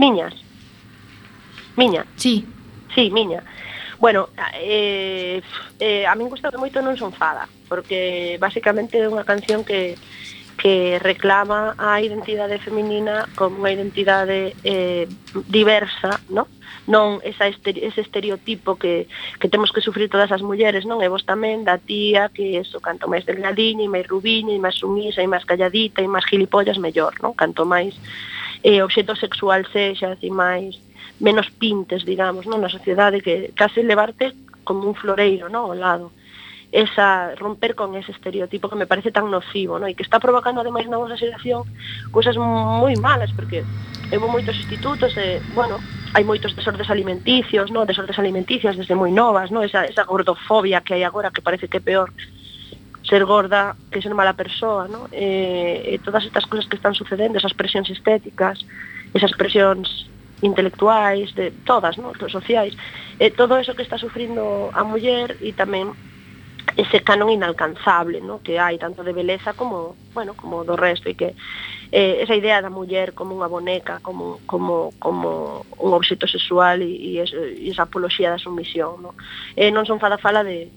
[0.00, 0.32] Miñas.
[1.76, 2.08] Miña.
[2.16, 2.48] Sí.
[2.96, 3.44] Sí, miña.
[4.00, 5.42] Bueno, eh,
[5.78, 10.00] eh, a min gusta moito Non son fada, porque basicamente é unha canción que
[10.58, 15.06] que reclama a identidade feminina como unha identidade eh,
[15.46, 16.50] diversa, ¿no?
[16.88, 21.04] non esa estere, ese estereotipo que, que temos que sufrir todas as mulleres, non?
[21.04, 24.80] E vos tamén da tía que eso, canto máis delgadiña e máis rubiña e máis
[24.80, 27.36] sumisa e máis calladita e máis gilipollas, mellor, non?
[27.36, 27.92] Canto máis
[28.64, 30.80] eh, obxeto sexual sexa, e máis
[31.20, 32.64] menos pintes, digamos, non?
[32.64, 34.32] Na sociedade que case levarte
[34.64, 35.68] como un floreiro, non?
[35.68, 36.08] Ao lado
[36.72, 39.88] esa romper con ese estereotipo que me parece tan nocivo, ¿no?
[39.88, 41.64] E que está provocando ademais na nosa xeración
[42.12, 43.64] cousas moi malas, porque
[44.12, 45.80] eu vou moitos institutos e, bueno,
[46.14, 47.84] hai moitos desordes alimenticios, no?
[47.84, 49.60] desordes alimenticias desde moi novas, no?
[49.60, 52.12] esa, esa gordofobia que hai agora que parece que é peor
[53.04, 55.08] ser gorda que ser mala persoa, no?
[55.12, 58.64] eh, e todas estas cousas que están sucedendo, esas presións estéticas,
[59.12, 60.08] esas presións
[60.40, 62.12] intelectuais, de todas, no?
[62.28, 62.76] sociais,
[63.18, 65.92] e todo eso que está sufrindo a muller e tamén
[66.76, 68.42] ese canon inalcanzable no?
[68.42, 71.34] que hai tanto de beleza como, bueno, como do resto e que
[71.92, 77.16] eh, esa idea da muller como unha boneca, como, como, como un obxeto sexual e,
[77.16, 79.00] e, e esa apoloxía da sumisión.
[79.00, 79.16] No?
[79.56, 80.68] Eh, non son fada fala de,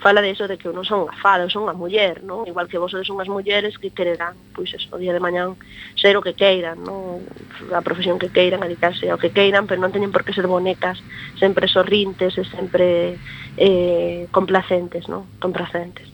[0.00, 2.46] fala de eso de que eu non son unha fada, eu son a muller, non?
[2.46, 5.58] Igual que vosotros son as mulleres que quererán, pois eso, o día de mañán
[5.98, 7.26] ser o que queiran, non?
[7.74, 11.02] A profesión que queiran, dedicarse ao que queiran, pero non teñen por que ser bonecas,
[11.38, 13.18] sempre sorrintes e sempre
[13.58, 15.26] eh, complacentes, non?
[15.42, 16.06] Complacentes.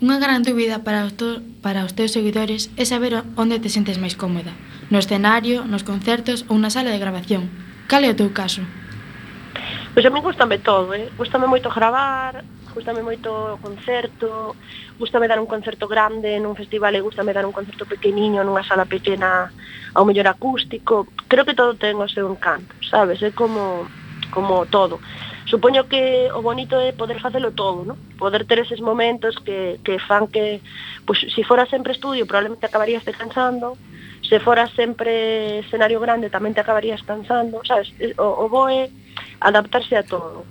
[0.00, 4.00] Unha gran dúbida para os, to, para os teus seguidores é saber onde te sentes
[4.00, 4.56] máis cómoda,
[4.88, 7.52] no escenario, nos concertos ou na sala de grabación.
[7.84, 8.64] Cal é o teu caso?
[9.92, 11.12] Pois a mí gustame todo, eh?
[11.20, 12.40] gustame moito gravar,
[12.74, 14.56] gustame moito o concerto,
[14.98, 18.86] gustame dar un concerto grande nun festival e gustame dar un concerto pequeniño nunha sala
[18.86, 19.50] pequena
[19.94, 21.10] ao mellor acústico.
[21.26, 23.18] Creo que todo ten o seu encanto, sabes?
[23.22, 23.86] É como
[24.30, 25.00] como todo.
[25.50, 27.98] Supoño que o bonito é poder facelo todo, ¿no?
[28.16, 30.62] Poder ter eses momentos que, que fan que,
[31.04, 33.74] pues, si fora sempre estudio, probablemente acabarías te cansando,
[34.22, 37.90] se fora sempre escenario grande, tamén te acabarías cansando, sabes?
[38.14, 38.86] O, o bo é
[39.40, 40.44] adaptarse a todo.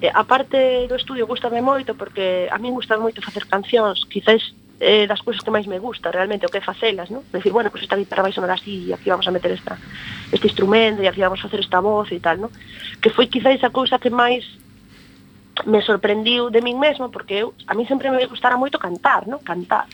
[0.00, 4.54] Eh, a parte do estudio gustame moito porque a min gusta moito facer cancións, quizáis
[4.80, 7.24] eh, das cousas que máis me gusta realmente, o que é facelas, non?
[7.32, 9.80] Decir, bueno, pues esta guitarra vai sonar así, e aquí vamos a meter esta,
[10.28, 12.52] este instrumento, e aquí vamos a facer esta voz e tal, non?
[13.00, 14.44] Que foi quizáis a cousa que máis
[15.64, 19.40] me sorprendiu de min mesmo, porque eu, a mí sempre me gustara moito cantar, non?
[19.40, 19.88] Cantar.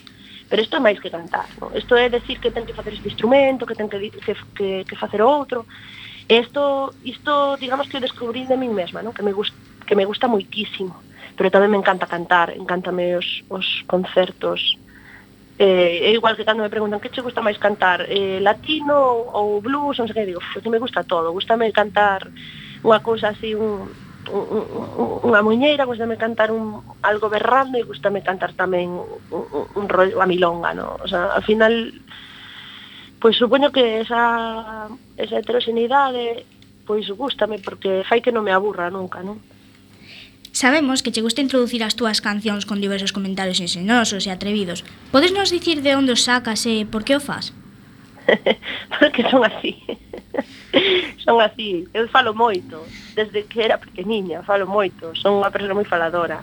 [0.51, 1.71] Pero isto é máis que cantar, non?
[1.79, 4.97] Isto é decir que ten que facer este instrumento, que ten que, que, que, que
[4.99, 5.62] facer outro,
[6.29, 9.13] Esto, isto, isto digamos que descubrí de min mesma, non?
[9.17, 9.55] Que me, gust,
[9.87, 11.05] que me gusta moitísimo,
[11.37, 14.61] pero tamén me encanta cantar, encántame os, os concertos.
[15.59, 18.97] Eh, é igual que cando me preguntan que che gusta máis cantar, eh, latino
[19.39, 22.33] ou blues, non sei que, digo, que me gusta todo, gustame cantar
[22.83, 23.95] unha cousa así, un,
[25.29, 30.19] unha muñeira, gustame cantar un algo berrando e gustame cantar tamén un, un, un rollo
[30.23, 30.97] a milonga, no?
[30.99, 31.93] O sea, al final
[33.23, 36.43] pois supoño que esa, esa heteroxenidade
[36.83, 39.39] pois gustame porque fai que non me aburra nunca, non?
[40.51, 44.85] Sabemos que che gusta introducir as túas cancións con diversos comentarios ensinosos e atrevidos.
[45.15, 47.55] Podes nos dicir de onde os sacas e por que o fas?
[48.99, 49.79] porque son así.
[51.25, 51.87] son así.
[51.95, 52.85] Eu falo moito.
[53.15, 55.15] Desde que era pequeniña, falo moito.
[55.15, 56.43] Son unha persona moi faladora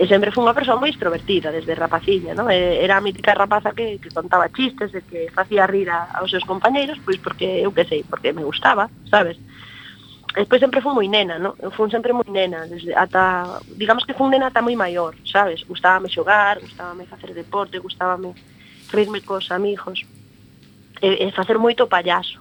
[0.00, 2.48] e sempre foi unha persoa moi extrovertida desde rapaciña, non?
[2.48, 6.48] Era a mítica rapaza que, que contaba chistes, de que facía rir a, aos seus
[6.48, 9.36] compañeiros, pois porque eu que sei, porque me gustaba, sabes?
[10.32, 11.52] E despois sempre fui moi nena, non?
[11.60, 15.68] Eu fui sempre moi nena, desde ata, digamos que fui nena ata moi maior, sabes?
[15.68, 18.32] Gustábame xogar, gustábame facer deporte, gustábame
[18.88, 20.00] rirme cos amigos,
[21.04, 22.40] e, e facer moito payaso.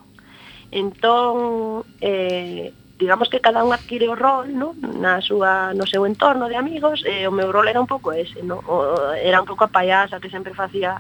[0.72, 4.76] Entón, eh, digamos que cada un adquire o rol no?
[5.00, 8.44] na súa, no seu entorno de amigos e o meu rol era un pouco ese
[8.44, 8.60] no?
[8.68, 11.00] o, era un pouco a payasa que sempre facía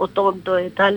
[0.00, 0.96] o tonto e tal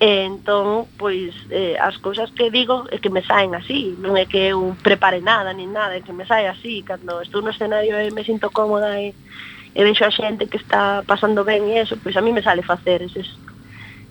[0.00, 4.28] e entón, pois eh, as cousas que digo é que me saen así non é
[4.28, 7.96] que eu prepare nada nin nada é que me sae así cando estou no escenario
[7.96, 9.16] e me sinto cómoda e,
[9.72, 12.60] e vexo a xente que está pasando ben e eso pois a mí me sale
[12.60, 13.32] facer eses,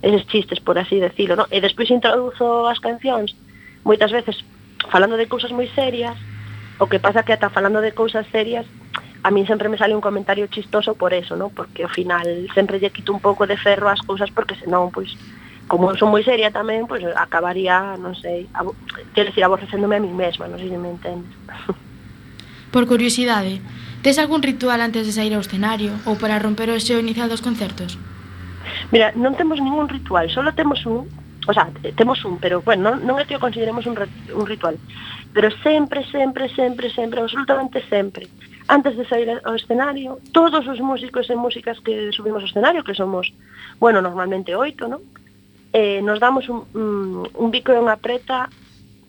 [0.01, 1.45] eses chistes por así decirlo no?
[1.53, 3.37] e despois introduzo as cancións
[3.85, 4.41] moitas veces
[4.87, 6.15] falando de cousas moi serias,
[6.79, 8.63] o que pasa que ata falando de cousas serias
[9.23, 11.49] a min sempre me sale un comentario chistoso por eso, ¿no?
[11.49, 15.11] Porque ao final sempre lle quito un pouco de ferro ás cousas porque senón, pois,
[15.67, 18.71] como son moi seria tamén, pois acabaría, non sei, abo...
[19.11, 21.35] quero decir, aborrecéndome a mí mesma, non sei se me entendes.
[22.73, 23.59] Por curiosidade,
[23.99, 27.43] tes algún ritual antes de sair ao escenario ou para romper o xeo inicial dos
[27.43, 27.99] concertos?
[28.95, 31.11] Mira, non temos ningún ritual, solo temos un
[31.49, 34.77] o sea, temos un, pero bueno, non, non é que o consideremos un, un ritual,
[35.33, 38.29] pero sempre, sempre, sempre, sempre, absolutamente sempre,
[38.69, 42.93] antes de sair ao escenario, todos os músicos e músicas que subimos ao escenario, que
[42.93, 43.33] somos,
[43.81, 45.01] bueno, normalmente oito, non?
[45.73, 48.45] Eh, nos damos un, un, un bico e unha preta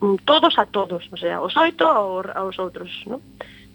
[0.01, 3.21] mm, todos a todos, o sea, os oito aos, aos outros, non?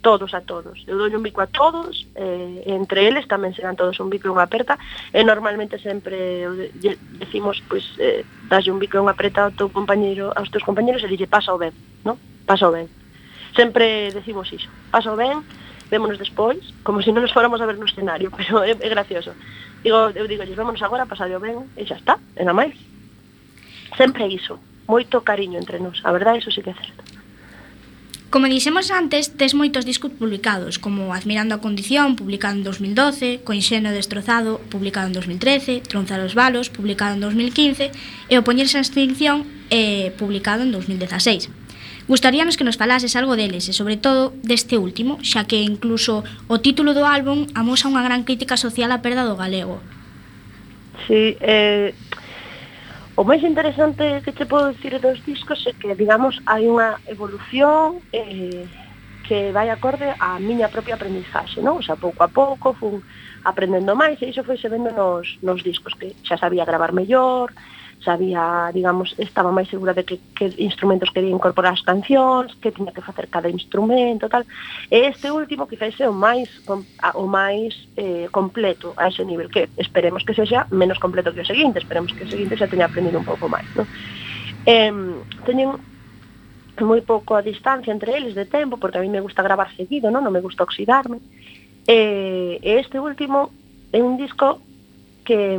[0.06, 0.86] todos a todos.
[0.86, 4.34] Eu dou un bico a todos, eh, entre eles tamén serán todos un bico e
[4.38, 4.78] unha aperta,
[5.10, 6.45] e normalmente sempre
[7.18, 11.01] decimos, pois, eh, das un bico e unha aperta ao teu compañeiro, aos teus compañeros
[11.01, 11.74] e dille, pasa o ben,
[12.06, 12.22] no?
[12.45, 12.86] Pasa o ben.
[13.58, 15.41] Sempre decimos iso, pasa o ben,
[15.89, 18.89] vémonos despois, como se si non nos fóramos a ver no escenario, pero é, é
[18.93, 19.34] gracioso.
[19.82, 22.78] Digo, eu digo, vémonos agora, pasado o ben, e xa está, e nada máis.
[23.97, 27.14] Sempre iso, moito cariño entre nós, a verdade, iso sí que é certo.
[28.30, 33.96] Como dixemos antes, tes moitos discos publicados, como Admirando a Condición, publicado en 2012, Coinxeno
[33.96, 37.96] Destrozado, publicado en 2013, Tronzar os Balos, publicado en 2015,
[38.28, 41.48] e O Poñerse a Extinción, eh, publicado en 2016.
[42.12, 46.60] Gustaríanos que nos falases algo deles e, sobre todo, deste último, xa que incluso o
[46.60, 49.80] título do álbum amosa unha gran crítica social á perda do galego.
[51.08, 51.94] Sí, eh,
[53.18, 58.03] O máis interesante que che podo dicir dos discos é que, digamos, hai unha evolución
[58.11, 58.68] eh,
[59.24, 61.80] que vai acorde á miña propia aprendizaxe, non?
[61.80, 62.99] O sea, pouco a pouco fun
[63.47, 67.55] aprendendo máis e iso foi se vendo nos, nos discos, que xa sabía gravar mellor,
[68.06, 72.93] sabía, digamos, estaba máis segura de que, que instrumentos quería incorporar as cancións, que tiña
[72.93, 74.45] que facer cada instrumento, tal.
[74.93, 79.68] E este último quizás é o máis o máis eh, completo a ese nivel, que
[79.82, 83.18] esperemos que sexa menos completo que o seguinte, esperemos que o seguinte xa teña aprendido
[83.18, 83.89] un pouco máis, non?
[84.70, 84.93] Eh,
[85.43, 85.76] teñen
[86.86, 90.14] moi pouco a distancia entre eles de tempo, porque a mí me gusta gravar seguido,
[90.14, 91.18] non, non me gusta oxidarme.
[91.88, 93.49] Eh, e eh, este último
[93.95, 94.60] é un disco
[95.24, 95.56] que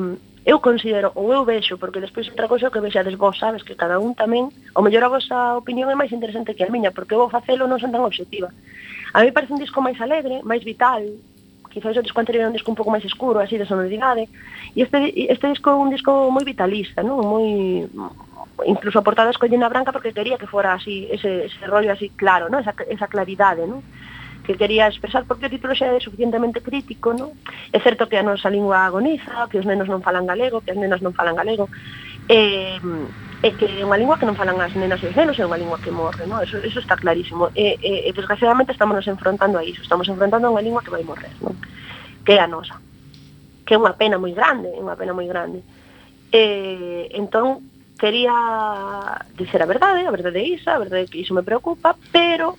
[0.47, 3.99] eu considero, ou eu vexo, porque despois outra cosa que vexades vos, sabes, que cada
[3.99, 7.26] un tamén, o mellor a vosa opinión é máis interesante que a miña, porque eu
[7.26, 8.55] vou facelo non son tan objetiva.
[9.11, 11.03] A mí parece un disco máis alegre, máis vital,
[11.66, 14.30] quizás o disco anterior era un disco un pouco máis escuro, así, de sonoridade,
[14.70, 17.26] e este, este disco é un disco moi vitalista, non?
[17.26, 17.82] moi
[18.70, 22.47] incluso a portada escollina branca porque quería que fora así, ese, ese rollo así claro,
[22.47, 22.62] non?
[22.62, 23.82] esa, esa claridade, non?
[24.47, 27.34] que quería expresar, porque o título xa é suficientemente crítico, non?
[27.74, 30.78] É certo que a nosa lingua agoniza, que os nenos non falan galego, que as
[30.78, 31.66] nenas non falan galego,
[32.30, 32.78] e,
[33.42, 35.59] e que é unha lingua que non falan as nenas e os nenos, é unha
[35.59, 36.38] lingua que morre, non?
[36.47, 37.51] Eso, eso está clarísimo.
[37.59, 40.94] E, e, e desgraciadamente estamos nos enfrontando a iso, estamos enfrontando a unha lingua que
[40.94, 41.59] vai morrer, non?
[42.22, 42.78] Que é a nosa.
[43.66, 45.66] Que é unha pena moi grande, é unha pena moi grande.
[46.30, 47.66] E, entón,
[47.99, 48.30] quería
[49.34, 52.55] dicer a verdade, a verdade é isa, a verdade é que iso me preocupa, pero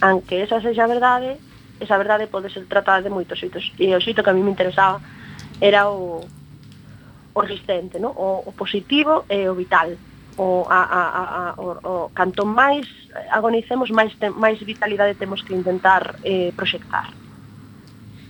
[0.00, 1.36] aunque esa sexa verdade,
[1.80, 3.72] esa verdade pode ser tratada de moitos xeitos.
[3.80, 5.00] E o xeito que a mí me interesaba
[5.60, 6.24] era o,
[7.32, 8.12] o resistente, no?
[8.12, 9.96] o, o positivo e o vital.
[10.40, 12.88] O, a, a, a, a, o, o canto máis
[13.30, 17.12] agonicemos, máis, te, máis vitalidade temos que intentar eh, proxectar.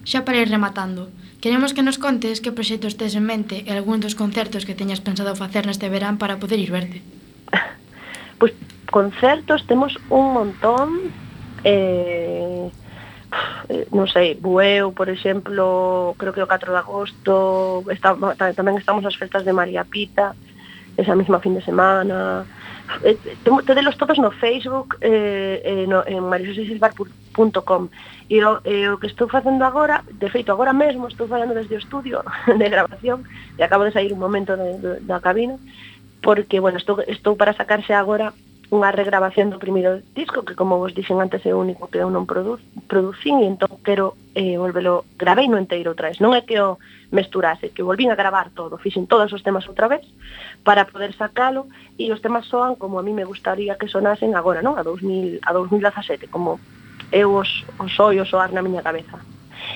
[0.03, 4.03] Xa para ir rematando, queremos que nos contes que proxectos tes en mente e algún
[4.03, 7.05] dos concertos que teñas pensado facer neste verán para poder ir verte.
[8.41, 8.53] pois pues,
[8.91, 11.15] concertos temos un montón,
[11.65, 12.71] eh,
[13.95, 18.19] non sei, Bueu, por exemplo, creo que o 4 de agosto, está,
[18.57, 20.35] tamén estamos as festas de María Pita,
[20.99, 22.45] esa mesma fin de semana.
[23.07, 23.17] Eh,
[23.67, 27.87] tedelos todos no Facebook eh, eh, no, en marisosesilbar.com
[28.27, 31.79] e o, eh, o que estou facendo agora de feito agora mesmo estou falando desde
[31.79, 33.23] o estudio de grabación
[33.55, 35.55] e acabo de sair un momento de, de, da cabina
[36.19, 38.35] porque bueno, estou, estou para sacarse agora
[38.71, 42.07] unha regrabación do primeiro disco que como vos dixen antes é o único que eu
[42.07, 46.23] non produ producín e entón quero eh, volvelo gravei no inteiro outra vez.
[46.23, 46.79] Non é que o
[47.11, 50.07] mesturase que volvín a gravar todo fixen todos os temas outra vez
[50.63, 51.67] para poder sacalo
[51.99, 54.79] e os temas soan como a mí me gustaría que sonasen agora non?
[54.79, 56.63] A 2000 a 2017 como
[57.11, 57.51] eu os,
[57.83, 59.19] os oi o soar na miña cabeza.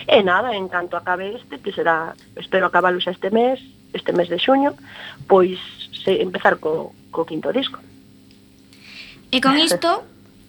[0.07, 3.59] E nada, en canto acabe este, que será, espero acabalo xa este mes,
[3.91, 4.79] este mes de xuño,
[5.27, 5.59] pois
[6.07, 7.83] se, empezar co, co quinto disco.
[9.31, 10.05] E con isto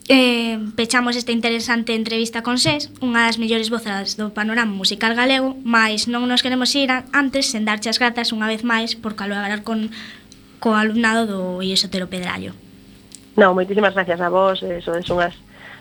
[0.08, 5.58] eh, pechamos esta interesante entrevista con Sés, unha das mellores vozas do panorama musical galego,
[5.66, 9.66] mas non nos queremos ir antes sen darche as grazas unha vez máis por colaborar
[9.66, 9.90] con
[10.62, 12.54] co alumnado do Iesotero Pedrallo.
[13.36, 15.36] Non, moitísimas gracias a vos, eh, es unhas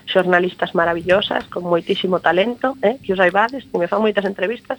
[0.05, 4.77] xornalistas maravillosas, con moitísimo talento, eh, que os aibades, que me fan moitas entrevistas,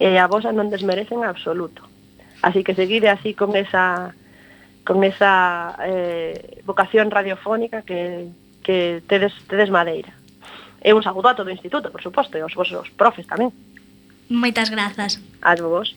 [0.00, 1.84] e eh, a vos non desmerecen absoluto.
[2.40, 4.16] Así que seguide así con esa
[4.84, 8.28] con esa eh, vocación radiofónica que,
[8.62, 10.12] que tedes, tedes Madeira.
[10.80, 13.52] E un saúdo a todo o instituto, por suposto, e aos vosos profes tamén.
[14.32, 15.20] Moitas grazas.
[15.44, 15.92] A vos.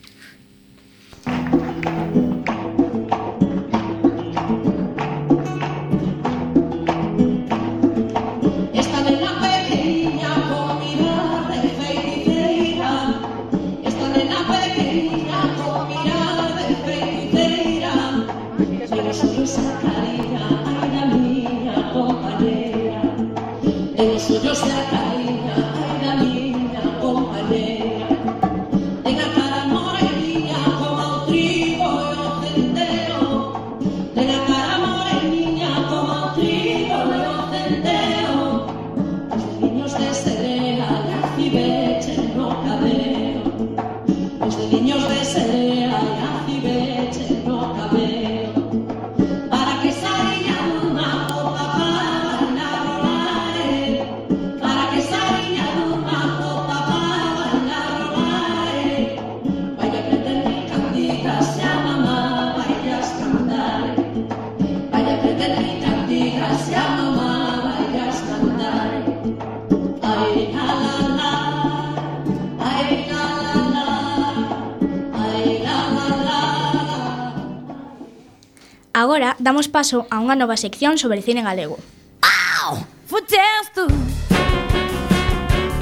[78.94, 81.82] Agora damos paso a unha nova sección sobre cine galego.
[82.22, 82.78] ¡Au!
[83.10, 83.90] Fuches tú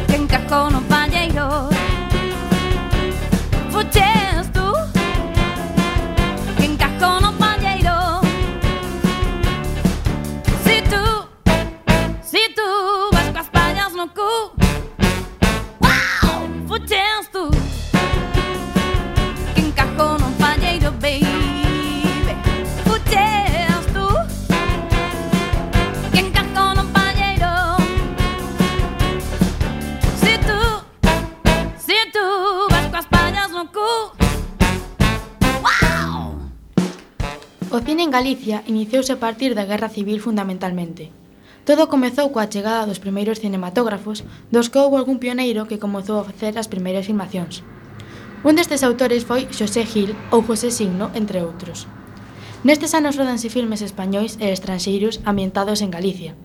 [0.07, 1.67] Que encajou no palleiro
[3.69, 4.20] Fuches
[38.11, 41.15] en Galicia iniciouse a partir da Guerra Civil fundamentalmente.
[41.63, 46.27] Todo comezou coa chegada dos primeiros cinematógrafos, dos que houve algún pioneiro que comezou a
[46.27, 47.63] facer as primeiras filmacións.
[48.43, 51.87] Un destes autores foi Xosé Gil ou José Signo, entre outros.
[52.67, 56.35] Nestes anos rodanse filmes españois e estranxeiros ambientados en Galicia,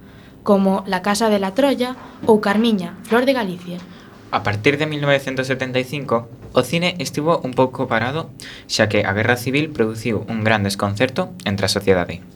[0.47, 1.99] como La Casa de la Troya
[2.31, 3.83] ou Carmiña, Flor de Galicia,
[4.31, 8.27] A partir de 1975, o cine estivo un pouco parado,
[8.67, 12.27] xa que a Guerra Civil produciu un gran desconcerto entre a sociedade.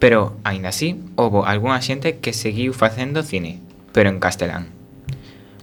[0.00, 3.60] Pero, aínda así, houbo algunha xente que seguiu facendo cine,
[3.92, 4.72] pero en castelán.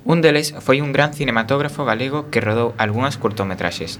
[0.05, 3.97] Un deles foi un gran cinematógrafo galego que rodou algunhas curtometraxes.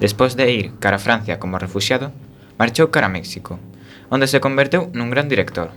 [0.00, 2.16] Despois de ir cara a Francia como refugiado,
[2.56, 3.60] marchou cara a México,
[4.08, 5.68] onde se converteu nun gran director.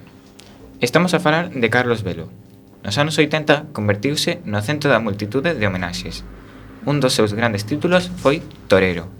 [0.80, 2.32] Estamos a falar de Carlos Velo,
[2.88, 6.24] Nos anos 80 convertiuse no centro da multitude de homenaxes.
[6.88, 8.40] Un dos seus grandes títulos foi
[8.72, 9.12] Torero.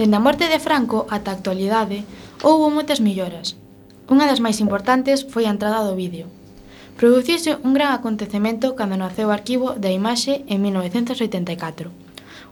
[0.00, 2.08] Dende a morte de Franco ata a actualidade,
[2.40, 3.60] houbo moitas melloras.
[4.08, 6.32] Unha das máis importantes foi a entrada do vídeo.
[6.96, 11.92] Produciuse un gran acontecemento cando naceu o arquivo da imaxe en 1984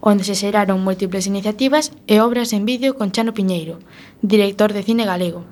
[0.05, 3.81] onde se xeraron múltiples iniciativas e obras en vídeo con Chano Piñeiro,
[4.21, 5.49] director de cine galego,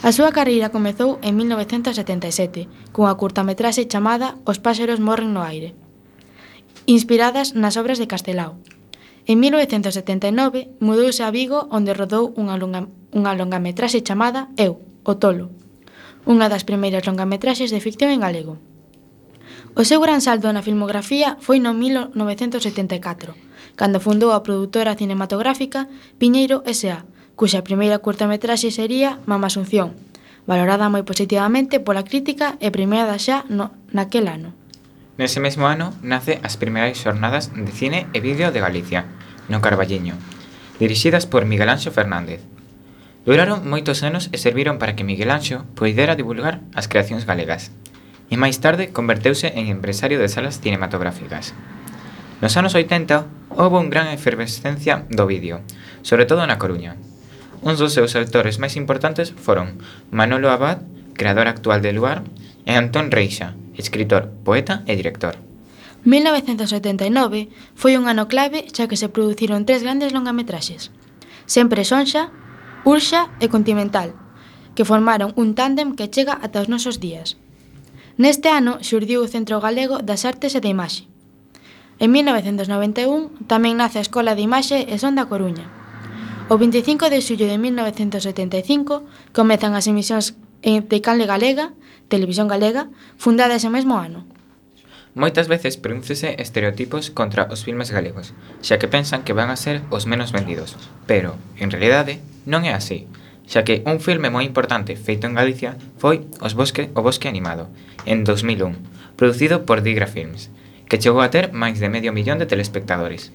[0.00, 5.76] A súa carreira comezou en 1977 cunha curtametraxe chamada Os páxaros morren no aire,
[6.88, 8.56] inspiradas nas obras de Castelao.
[9.28, 15.52] En 1979 mudouse a Vigo onde rodou unha, longa, unha longametraxe chamada Eu, o tolo,
[16.24, 18.56] unha das primeiras longametraxes de ficción en galego.
[19.76, 23.36] O seu gran saldo na filmografía foi no 1974,
[23.76, 27.04] cando fundou a produtora cinematográfica Piñeiro S.A.,
[27.40, 29.96] cuxa primeira curtametraxe sería Mama Asunción,
[30.44, 34.52] valorada moi positivamente pola crítica e premiada xa no, naquel ano.
[35.16, 39.08] Nese mesmo ano nace as primeiras xornadas de cine e vídeo de Galicia,
[39.48, 40.20] no Carballiño,
[40.76, 42.44] dirixidas por Miguel Anxo Fernández.
[43.24, 47.72] Duraron moitos anos e serviron para que Miguel Anxo poidera divulgar as creacións galegas,
[48.28, 51.56] e máis tarde converteuse en empresario de salas cinematográficas.
[52.44, 55.64] Nos anos 80 houve un gran efervescencia do vídeo,
[56.04, 57.00] sobre todo na Coruña,
[57.62, 59.76] Uns dos seus autores máis importantes foron
[60.08, 60.80] Manolo Abad,
[61.12, 62.24] creador actual de Luar,
[62.64, 65.36] e Antón Reixa, escritor, poeta e director.
[66.08, 70.88] 1979 foi un ano clave xa que se produciron tres grandes longametraxes.
[71.44, 72.32] Sempre Sonxa,
[72.88, 74.16] Urxa e Continental,
[74.72, 77.36] que formaron un tándem que chega ata os nosos días.
[78.16, 81.04] Neste ano xurdiu o Centro Galego das Artes e da Imaxe.
[82.00, 85.79] En 1991 tamén nace a Escola de Imaxe e Son da Coruña.
[86.50, 90.34] O 25 de xullo de 1975 comezan as emisións
[90.66, 91.70] eh, de Canle Galega,
[92.10, 92.90] Televisión Galega,
[93.22, 94.26] fundada ese mesmo ano.
[95.14, 98.34] Moitas veces pronúncese estereotipos contra os filmes galegos,
[98.66, 100.74] xa que pensan que van a ser os menos vendidos,
[101.06, 102.18] pero, en realidade,
[102.50, 103.06] non é así,
[103.46, 107.70] xa que un filme moi importante feito en Galicia foi Os bosque, O bosque animado,
[108.10, 108.74] en 2001,
[109.14, 110.50] producido por Digra Films,
[110.90, 113.30] que chegou a ter máis de medio millón de telespectadores.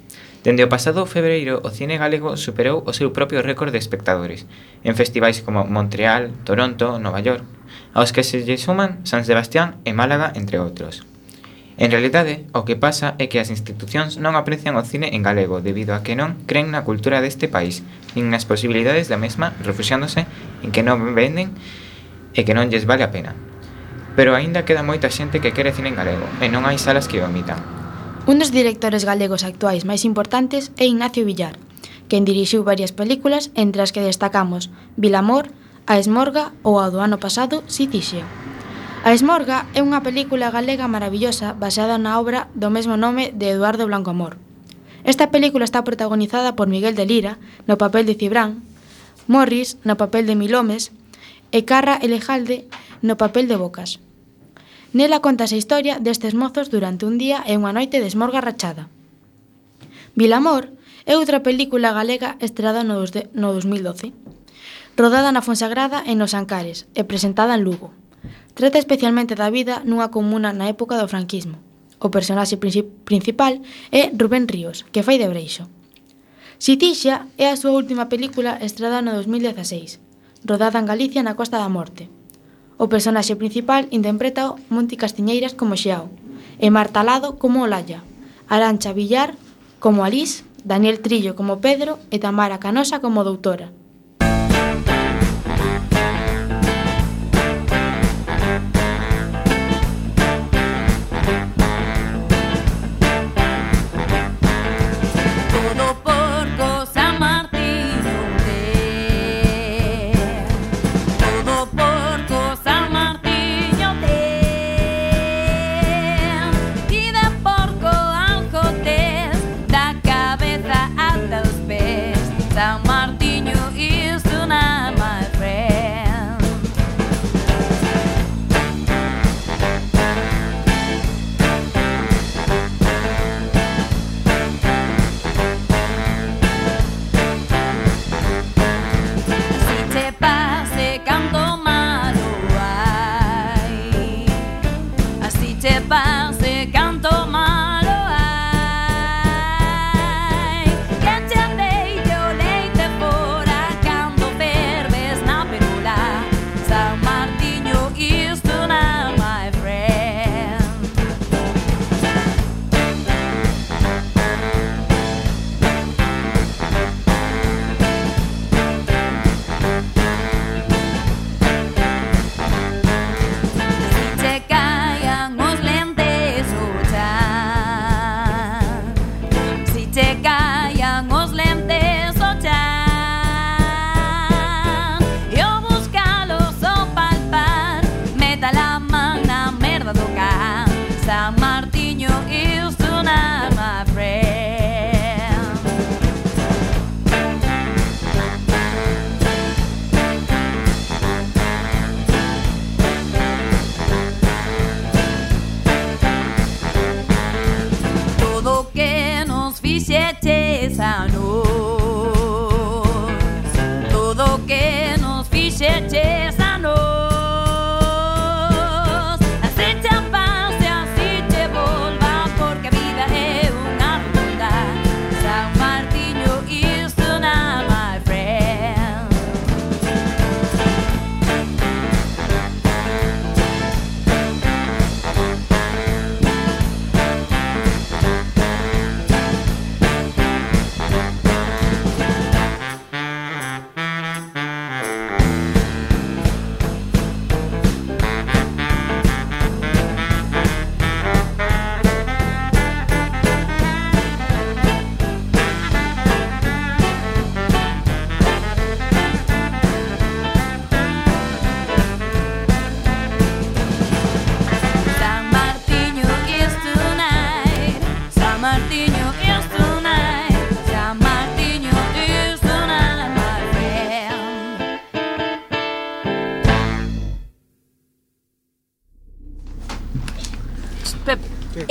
[0.46, 4.46] Dende o pasado febreiro, o cine galego superou o seu propio récord de espectadores,
[4.86, 7.42] en festivais como Montreal, Toronto, Nova York,
[7.98, 11.02] aos que se lle suman San Sebastián e Málaga, entre outros.
[11.82, 15.66] En realidade, o que pasa é que as institucións non aprecian o cine en galego
[15.66, 17.82] debido a que non creen na cultura deste país,
[18.14, 20.30] nin nas posibilidades da mesma, refuxiándose
[20.62, 21.58] en que non venden
[22.38, 23.34] e que non lles vale a pena.
[24.14, 27.18] Pero aínda queda moita xente que quere cine en galego, e non hai salas que
[27.18, 27.85] o emitan.
[28.26, 31.62] Un dos directores galegos actuais máis importantes é Ignacio Villar,
[32.10, 35.54] quen dirixiu varias películas entre as que destacamos Vilamor,
[35.86, 38.26] A Esmorga ou a do ano pasado Sitixia.
[39.06, 43.86] A Esmorga é unha película galega maravillosa baseada na obra do mesmo nome de Eduardo
[43.86, 44.42] Blanco Amor.
[45.06, 47.38] Esta película está protagonizada por Miguel de Lira,
[47.70, 48.66] no papel de Cibrán,
[49.30, 50.90] Morris, no papel de Milomes,
[51.54, 52.66] e Carra Elejalde,
[53.06, 54.02] no papel de Bocas.
[54.96, 58.88] Nela contase a historia destes mozos durante un día e unha noite de esmorga rachada.
[60.16, 60.72] Vilamor
[61.04, 64.16] é outra película galega estreada no, de, no 2012.
[64.96, 67.92] Rodada na Fonsagrada e nos Ancares e presentada en Lugo.
[68.56, 71.60] Trata especialmente da vida nunha comuna na época do franquismo.
[72.00, 73.60] O personaxe principal
[73.92, 75.68] é Rubén Ríos, que fai de Breixo.
[76.56, 80.00] Sitixa é a súa última película estreada no 2016,
[80.48, 82.08] rodada en Galicia na Costa da Morte.
[82.78, 86.12] O personaxe principal interprétao Monti Castiñeiras como Xiao
[86.60, 88.04] e Marta Lado como Olalla,
[88.52, 89.40] Arancha Villar
[89.80, 93.72] como Alís, Daniel Trillo como Pedro e Tamara Canosa como Doutora.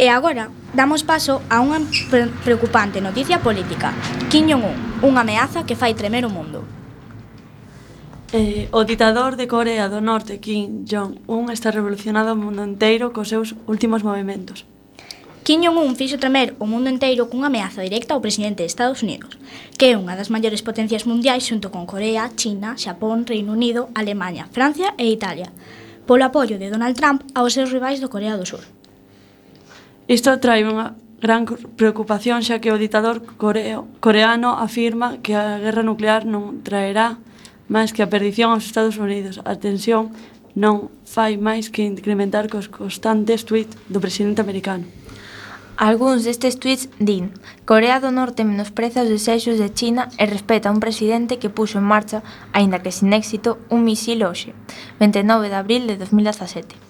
[0.04, 1.80] E agora, damos paso a unha
[2.44, 3.96] preocupante noticia política.
[4.28, 6.60] Kim Jong-un, unha ameaza que fai tremer o mundo.
[8.36, 13.32] Eh, o ditador de Corea do Norte, Kim Jong-un, está revolucionado o mundo inteiro cos
[13.32, 14.68] seus últimos movimentos.
[15.40, 19.40] Kim Jong-un fixo tremer o mundo inteiro cunha ameaza directa ao presidente de Estados Unidos,
[19.80, 24.52] que é unha das maiores potencias mundiais xunto con Corea, China, Xapón, Reino Unido, Alemanha,
[24.52, 25.48] Francia e Italia,
[26.04, 28.83] polo apoio de Donald Trump aos seus rivais do Corea do Sur.
[30.04, 31.48] Isto trae unha gran
[31.80, 37.16] preocupación xa que o ditador coreo, coreano afirma que a guerra nuclear non traerá
[37.72, 39.40] máis que a perdición aos Estados Unidos.
[39.48, 40.12] A tensión
[40.52, 44.84] non fai máis que incrementar cos constantes tweets do presidente americano.
[45.80, 47.32] Algúns destes tweets din
[47.64, 51.88] Corea do Norte menospreza os desexos de China e respeta un presidente que puxo en
[51.88, 52.20] marcha,
[52.52, 54.52] aínda que sin éxito, un misil hoxe,
[55.00, 56.83] 29 de abril de 2017.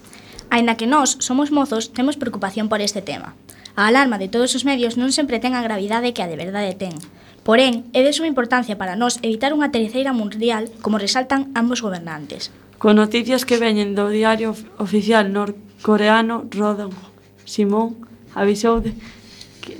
[0.55, 3.35] Aínda que nós somos mozos, temos preocupación por este tema.
[3.75, 6.79] A alarma de todos os medios non sempre ten a gravidade que a de verdade
[6.79, 6.95] ten.
[7.43, 12.55] Porén, é de suma importancia para nós evitar unha terceira mundial, como resaltan ambos gobernantes.
[12.79, 16.95] Con noticias que veñen do diario oficial norcoreano Rodon
[17.43, 17.99] Simón
[18.31, 18.95] avisou de,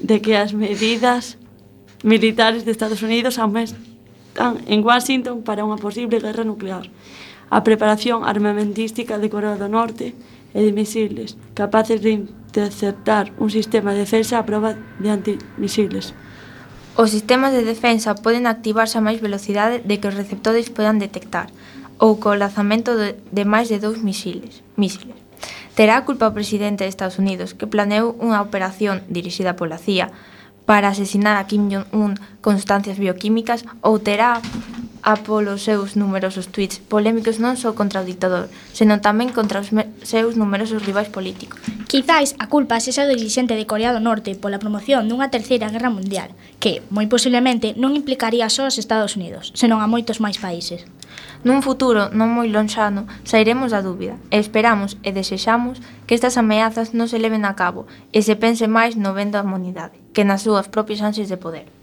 [0.04, 1.40] de que as medidas
[2.04, 3.80] militares de Estados Unidos aumentan
[4.68, 6.92] en Washington para unha posible guerra nuclear.
[7.48, 10.12] A preparación armamentística de Corea do Norte
[10.56, 16.16] edimisibles, capaces de interceptar un sistema de defensa a prova de antimisiles.
[16.96, 21.52] Os sistemas de defensa poden activarse a máis velocidade de que os receptores podan detectar,
[22.00, 24.64] ou co lanzamento de, de máis de dous misiles.
[24.80, 25.20] misiles.
[25.76, 30.08] Terá a culpa o presidente de Estados Unidos que planeou unha operación dirixida pola CIA
[30.64, 34.40] para asesinar a Kim Jong-un con sustancias bioquímicas ou terá
[35.06, 39.70] a polos seus numerosos tweets polémicos non só contra o dictador, senón tamén contra os
[40.02, 41.62] seus numerosos rivais políticos.
[41.86, 45.94] Quizáis a culpa sexa do dirigente de Corea do Norte pola promoción dunha terceira guerra
[45.94, 50.90] mundial, que, moi posiblemente, non implicaría só os Estados Unidos, senón a moitos máis países.
[51.46, 55.78] Nun futuro non moi lonxano sairemos da dúbida e esperamos e desexamos
[56.10, 59.46] que estas ameazas non se leven a cabo e se pense máis no ben da
[59.46, 61.75] humanidade que nas súas propias ansias de poder.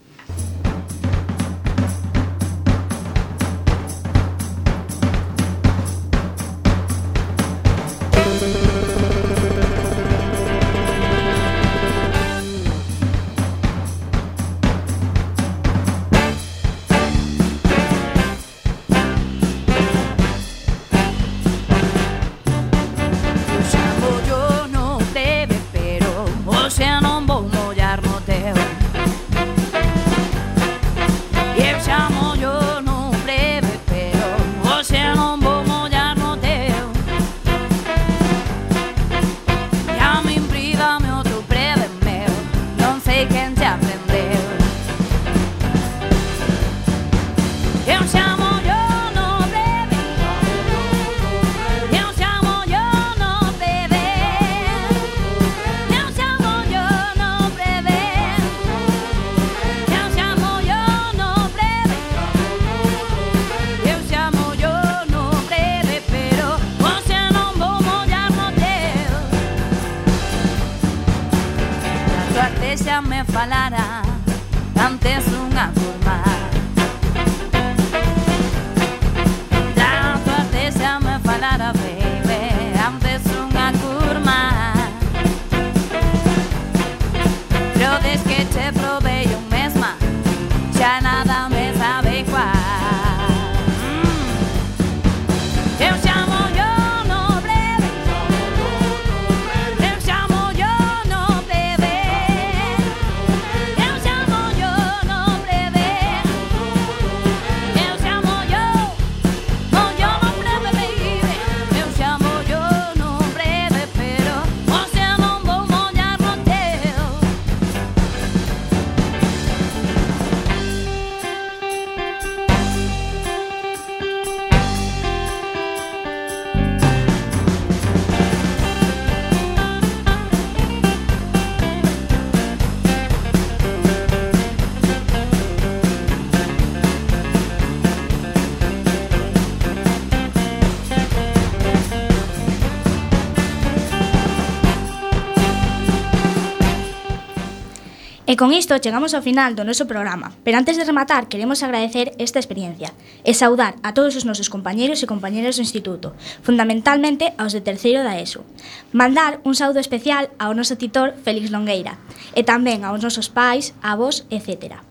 [148.43, 152.43] con isto chegamos ao final do noso programa, pero antes de rematar queremos agradecer esta
[152.43, 152.90] experiencia
[153.22, 158.03] e saudar a todos os nosos compañeros e compañeras do Instituto, fundamentalmente aos de terceiro
[158.03, 158.43] da ESO.
[158.90, 162.03] Mandar un saúdo especial ao noso titor Félix Longueira
[162.34, 164.82] e tamén aos nosos pais, avós, etcétera.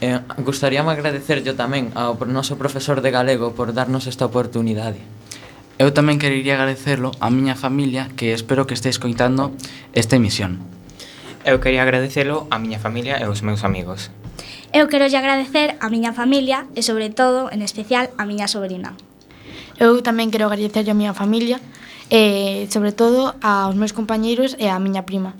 [0.00, 5.04] Eh, gustaríame agradecerlle tamén ao noso profesor de galego por darnos esta oportunidade.
[5.76, 9.52] Eu tamén querería agradecerlo á miña familia que espero que este escoitando
[9.92, 10.79] esta emisión.
[11.40, 14.12] Eu quería agradecelo á miña familia e aos meus amigos.
[14.76, 18.92] Eu quero agradecer a miña familia e, sobre todo, en especial, a miña sobrina.
[19.80, 21.56] Eu tamén quero agradecer a miña familia
[22.12, 25.32] e, sobre todo, aos meus compañeiros e á miña prima.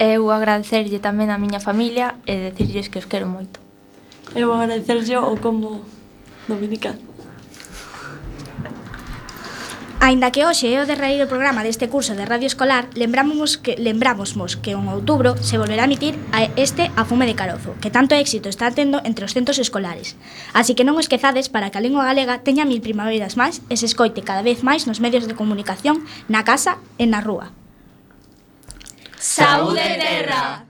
[0.00, 3.60] Eu agradecerlle tamén á miña familia e decirlles que os quero moito.
[4.32, 5.84] Eu agradecerlle o combo
[6.48, 6.96] dominical.
[10.00, 14.54] Aínda que hoxe é o derradeiro programa deste curso de radio escolar, lembramos que lembramosmos
[14.54, 18.14] que en outubro se volverá a emitir a este A fume de carozo, que tanto
[18.14, 20.14] éxito está tendo entre os centros escolares.
[20.54, 23.90] Así que non esquezades para que a lingua galega teña mil primaveras máis e se
[23.90, 27.50] escoite cada vez máis nos medios de comunicación, na casa e na rúa.
[29.18, 30.62] Saúde terra!